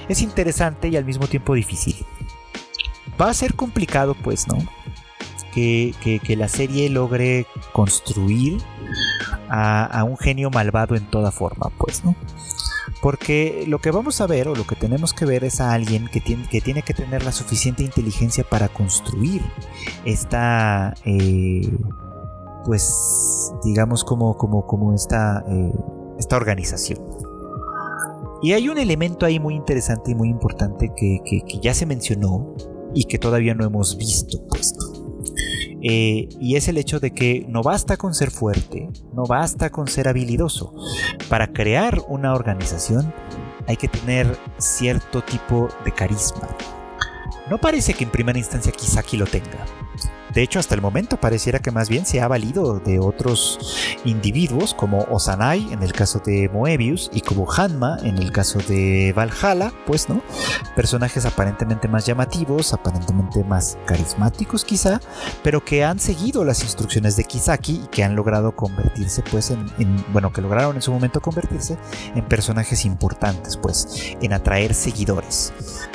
[0.09, 2.07] es interesante y al mismo tiempo difícil
[3.21, 4.59] va a ser complicado, pues, ¿no?
[5.55, 5.95] Que,
[6.37, 8.63] la serie logre construir
[9.49, 12.15] a, un genio malvado en toda forma, pues, ¿no?
[13.03, 16.09] Porque lo que vamos a ver o lo que tenemos que ver es a alguien
[16.09, 19.43] que tiene que, tiene que tener la suficiente inteligencia para construir
[20.05, 21.69] esta, eh,
[22.65, 25.73] pues, digamos como, como, como esta, eh,
[26.19, 27.01] esta organización.
[28.41, 32.55] Y hay un elemento ahí muy interesante y muy importante que, que ya se mencionó,
[32.95, 34.75] y que todavía no hemos visto, pues.
[35.85, 39.89] Eh, y es el hecho de que no basta con ser fuerte, no basta con
[39.89, 40.75] ser habilidoso.
[41.29, 43.13] Para crear una organización
[43.67, 46.49] hay que tener cierto tipo de carisma.
[47.51, 49.67] No parece que en primera instancia Kisaki lo tenga.
[50.35, 53.59] De hecho, hasta el momento pareciera que más bien se ha valido de otros
[54.05, 59.13] individuos como Osanai en el caso de Moebius y como Hanma en el caso de
[59.15, 60.23] Valhalla, pues, ¿no?
[60.75, 65.01] Personajes aparentemente más llamativos, aparentemente más carismáticos quizá,
[65.43, 69.67] pero que han seguido las instrucciones de Kisaki y que han logrado convertirse, pues, en,
[70.13, 71.77] bueno, que lograron en su momento convertirse
[72.15, 75.53] en personajes importantes, pues, en atraer seguidores.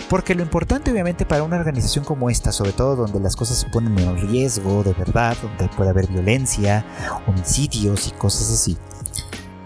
[0.09, 3.69] Porque lo importante obviamente para una organización como esta, sobre todo donde las cosas se
[3.69, 6.85] ponen menos riesgo de verdad, donde puede haber violencia,
[7.27, 8.77] homicidios y cosas así,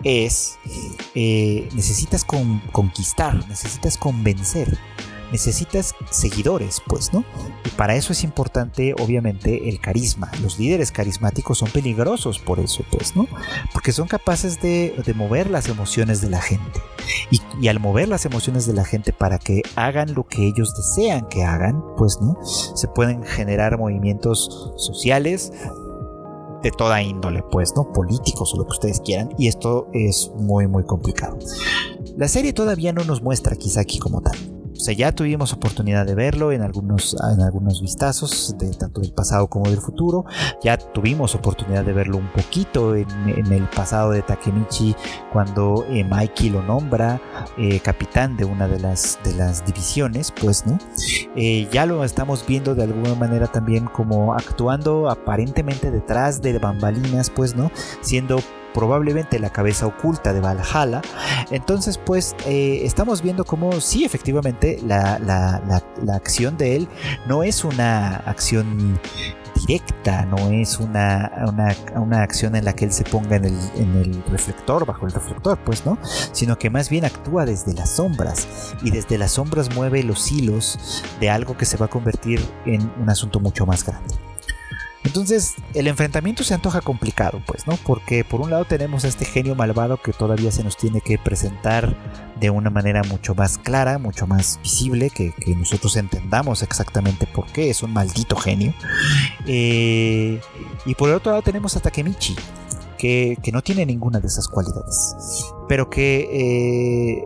[0.03, 0.57] es
[1.15, 4.77] eh, necesitas conquistar, necesitas convencer,
[5.31, 7.23] necesitas seguidores, pues, ¿no?
[7.65, 10.31] Y para eso es importante, obviamente, el carisma.
[10.41, 13.27] Los líderes carismáticos son peligrosos por eso, pues, ¿no?
[13.73, 16.81] Porque son capaces de, mover las emociones de la gente.
[17.29, 21.27] Y, al mover las emociones de la gente para que hagan lo que ellos desean
[21.27, 22.37] que hagan, pues, ¿no?
[22.43, 25.51] Se pueden generar movimientos sociales,
[26.63, 27.91] de toda índole, pues, ¿no?
[27.91, 29.33] Políticos o lo que ustedes quieran.
[29.37, 31.37] Y esto es muy, muy complicado.
[32.17, 34.60] La serie todavía no nos muestra quizá aquí como tal.
[34.81, 39.13] O sea, ya tuvimos oportunidad de verlo en algunos, en algunos vistazos, de, tanto del
[39.13, 40.25] pasado como del futuro.
[40.63, 43.07] Ya tuvimos oportunidad de verlo un poquito en,
[43.51, 44.95] el pasado de Takemichi,
[45.31, 47.21] cuando eh, Mikey lo nombra
[47.59, 50.79] eh, capitán de una de las, de las divisiones, pues, ¿no?
[51.35, 57.29] Eh, ya lo estamos viendo de alguna manera también como actuando aparentemente detrás de bambalinas,
[57.29, 57.71] pues, ¿no?
[58.01, 58.39] Siendo
[58.73, 61.01] probablemente la cabeza oculta de Valhalla.
[61.49, 65.61] Entonces, pues eh, estamos viendo cómo sí, efectivamente, la,
[66.13, 66.87] acción de él
[67.27, 68.99] no es una acción
[69.67, 71.31] directa, no es una,
[71.95, 75.11] una, acción en la que él se ponga en el, en el, reflector, bajo el
[75.11, 75.97] reflector, pues no,
[76.31, 78.47] sino que más bien actúa desde las sombras
[78.81, 82.91] y desde las sombras mueve los hilos de algo que se va a convertir en
[83.01, 84.15] un asunto mucho más grande.
[85.03, 87.75] Entonces, el enfrentamiento se antoja complicado, pues, ¿no?
[87.83, 91.17] Porque por un lado tenemos a este genio malvado que todavía se nos tiene que
[91.17, 91.95] presentar
[92.39, 97.69] de una manera mucho más clara, mucho más visible, que, nosotros entendamos exactamente por qué
[97.69, 98.73] es un maldito genio.
[99.47, 100.39] Eh,
[100.85, 102.35] y por el otro lado tenemos a Takemichi,
[102.97, 105.15] que, no tiene ninguna de esas cualidades,
[105.67, 106.29] pero que...
[106.31, 107.23] Eh,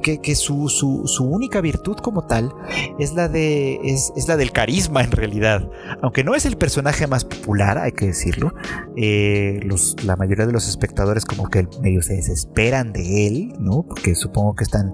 [0.00, 2.52] que, su, su, única virtud como tal
[2.98, 5.68] es la, de, es, la del carisma en realidad.
[6.02, 8.54] Aunque no es el personaje más popular, hay que decirlo.
[8.96, 13.82] Eh, los, la mayoría de los espectadores como que medio se desesperan de él, ¿no?
[13.82, 14.92] Porque supongo que están...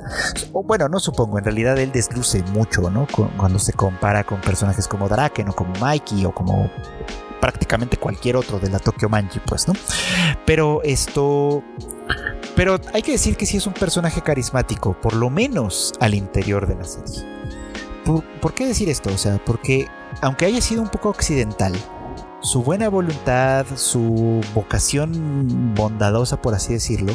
[0.53, 3.07] bueno, no supongo, en realidad él desluce mucho, ¿no?
[3.37, 6.71] Cuando se compara con personajes como Draken o como Mikey o como
[7.41, 9.75] prácticamente cualquier otro de la Tokyo Manji, pues, ¿no?
[10.45, 11.63] Pero esto
[12.57, 16.67] pero hay que decir que sí es un personaje carismático, por lo menos al interior
[16.67, 17.37] de la serie.
[18.41, 19.11] ¿Por, qué decir esto?
[19.13, 19.89] O sea, porque
[20.23, 21.75] aunque haya sido un poco occidental,
[22.41, 27.13] su buena voluntad, su vocación bondadosa, por así decirlo,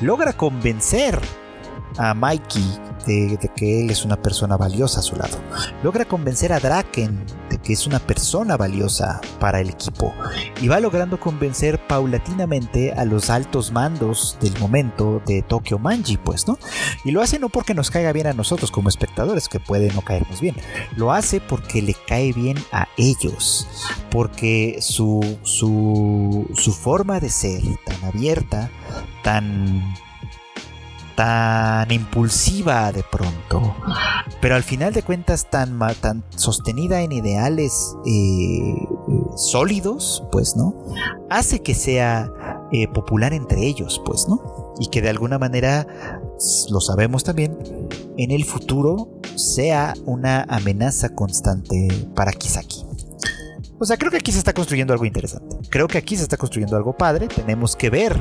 [0.00, 1.18] logra convencer
[1.96, 5.38] a Mikey de, que él es una persona valiosa a su lado.
[5.82, 10.14] Logra convencer a Draken de que es una persona valiosa para el equipo.
[10.60, 16.46] Y va logrando convencer paulatinamente a los altos mandos del momento de Tokyo Manji, pues,
[16.46, 16.58] ¿no?
[17.04, 20.02] Y lo hace no porque nos caiga bien a nosotros como espectadores, que puede no
[20.02, 20.56] caernos bien.
[20.96, 23.68] Lo hace porque le cae bien a ellos.
[24.10, 28.70] Porque su, su, su forma de ser tan abierta,
[29.22, 29.94] tan
[31.16, 33.74] tan impulsiva de pronto,
[34.40, 38.74] pero al final de cuentas tan, tan sostenida en ideales eh,
[39.36, 40.74] sólidos, pues, ¿no?
[41.30, 42.32] Hace que sea
[42.72, 44.74] eh, popular entre ellos, pues, ¿no?
[44.80, 45.86] Y que de alguna manera,
[46.70, 47.56] lo sabemos también,
[48.16, 52.84] en el futuro sea una amenaza constante para Kisaki.
[53.78, 55.56] O sea, creo que aquí se está construyendo algo interesante.
[55.68, 57.26] Creo que aquí se está construyendo algo padre.
[57.26, 58.16] Tenemos que ver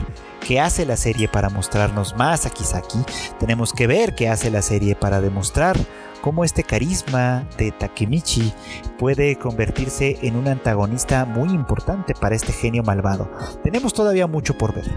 [0.46, 3.00] qué hace la serie para mostrarnos más a Kisaki.
[3.40, 5.78] Tenemos que ver qué hace la serie para demostrar
[6.22, 8.54] cómo este carisma de Takemichi
[8.98, 13.30] puede convertirse en un antagonista muy importante para este genio malvado.
[13.62, 14.90] Tenemos todavía mucho por ver.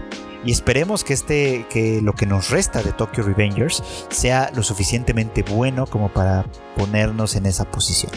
[0.43, 5.43] Y esperemos que este que lo que nos resta de Tokyo Revengers sea lo suficientemente
[5.43, 6.45] bueno como para
[6.77, 8.11] ponernos en esa posición.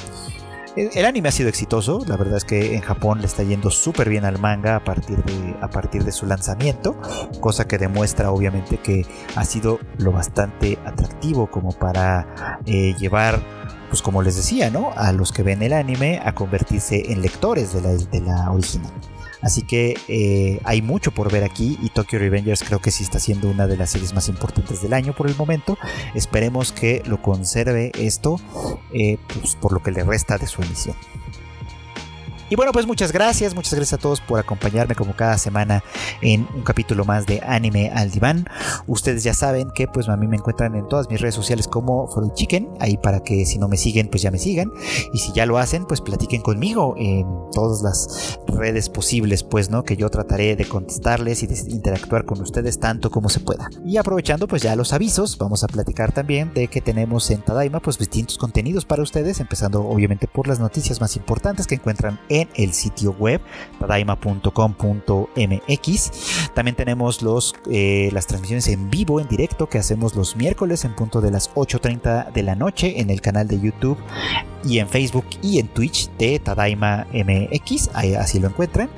[0.76, 4.08] El anime ha sido exitoso, la verdad es que en Japón le está yendo súper
[4.08, 6.96] bien al manga a partir, de, a partir de su lanzamiento,
[7.40, 9.04] cosa que demuestra obviamente que
[9.34, 13.40] ha sido lo bastante atractivo como para eh, llevar
[13.88, 14.92] pues como les decía, ¿no?
[14.94, 18.92] A los que ven el anime a convertirse en lectores de la, de la original.
[19.42, 23.18] Así que eh, hay mucho por ver aquí y Tokyo Revengers creo que sí está
[23.18, 25.78] siendo una de las series más importantes del año por el momento.
[26.14, 28.40] Esperemos que lo conserve esto
[28.92, 30.96] eh, pues, por lo que le resta de su emisión.
[32.50, 35.84] Y bueno, pues muchas gracias, muchas gracias a todos por acompañarme como cada semana
[36.20, 38.44] en un capítulo más de Anime al Diván.
[38.88, 42.08] Ustedes ya saben que pues a mí me encuentran en todas mis redes sociales como
[42.08, 44.72] Freud Chicken, ahí para que si no me siguen pues ya me sigan.
[45.12, 49.84] Y si ya lo hacen pues platiquen conmigo en todas las redes posibles pues, ¿no?
[49.84, 53.70] Que yo trataré de contestarles y de interactuar con ustedes tanto como se pueda.
[53.86, 57.78] Y aprovechando pues ya los avisos, vamos a platicar también de que tenemos en Tadaima
[57.78, 62.39] pues distintos contenidos para ustedes, empezando obviamente por las noticias más importantes que encuentran en
[62.54, 63.40] el sitio web
[63.78, 64.50] tadaima.com.mx.
[66.54, 70.94] También tenemos los, eh, las transmisiones en vivo, en directo, que hacemos los miércoles en
[70.94, 73.98] punto de las 8.30 de la noche en el canal de YouTube
[74.64, 78.90] y en Facebook y en Twitch de Tadaima MX, ahí, así lo encuentran.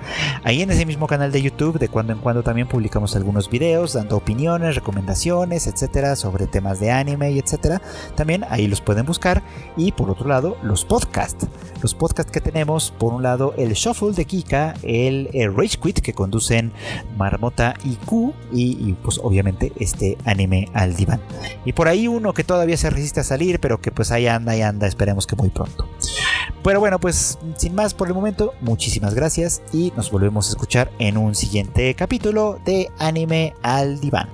[0.45, 3.93] Ahí en ese mismo canal de YouTube de cuando en cuando también publicamos algunos videos
[3.93, 7.81] dando opiniones, recomendaciones, etcétera, sobre temas de anime y etcétera.
[8.17, 9.43] También ahí los pueden buscar
[9.77, 11.47] y por otro lado los podcasts.
[11.81, 16.13] Los podcasts que tenemos, por un lado el Shuffle de Kika, el, Rage Quit que
[16.13, 16.73] conducen
[17.17, 21.21] Marmota y Q y, pues obviamente este anime al diván.
[21.65, 24.57] Y por ahí uno que todavía se resiste a salir, pero que pues ahí anda
[24.57, 25.89] y anda, esperemos que muy pronto.
[26.63, 30.93] Pero bueno, pues sin más por el momento, muchísimas gracias y nos volvemos a escuchar
[30.99, 34.29] en un siguiente capítulo de Anime al Diván.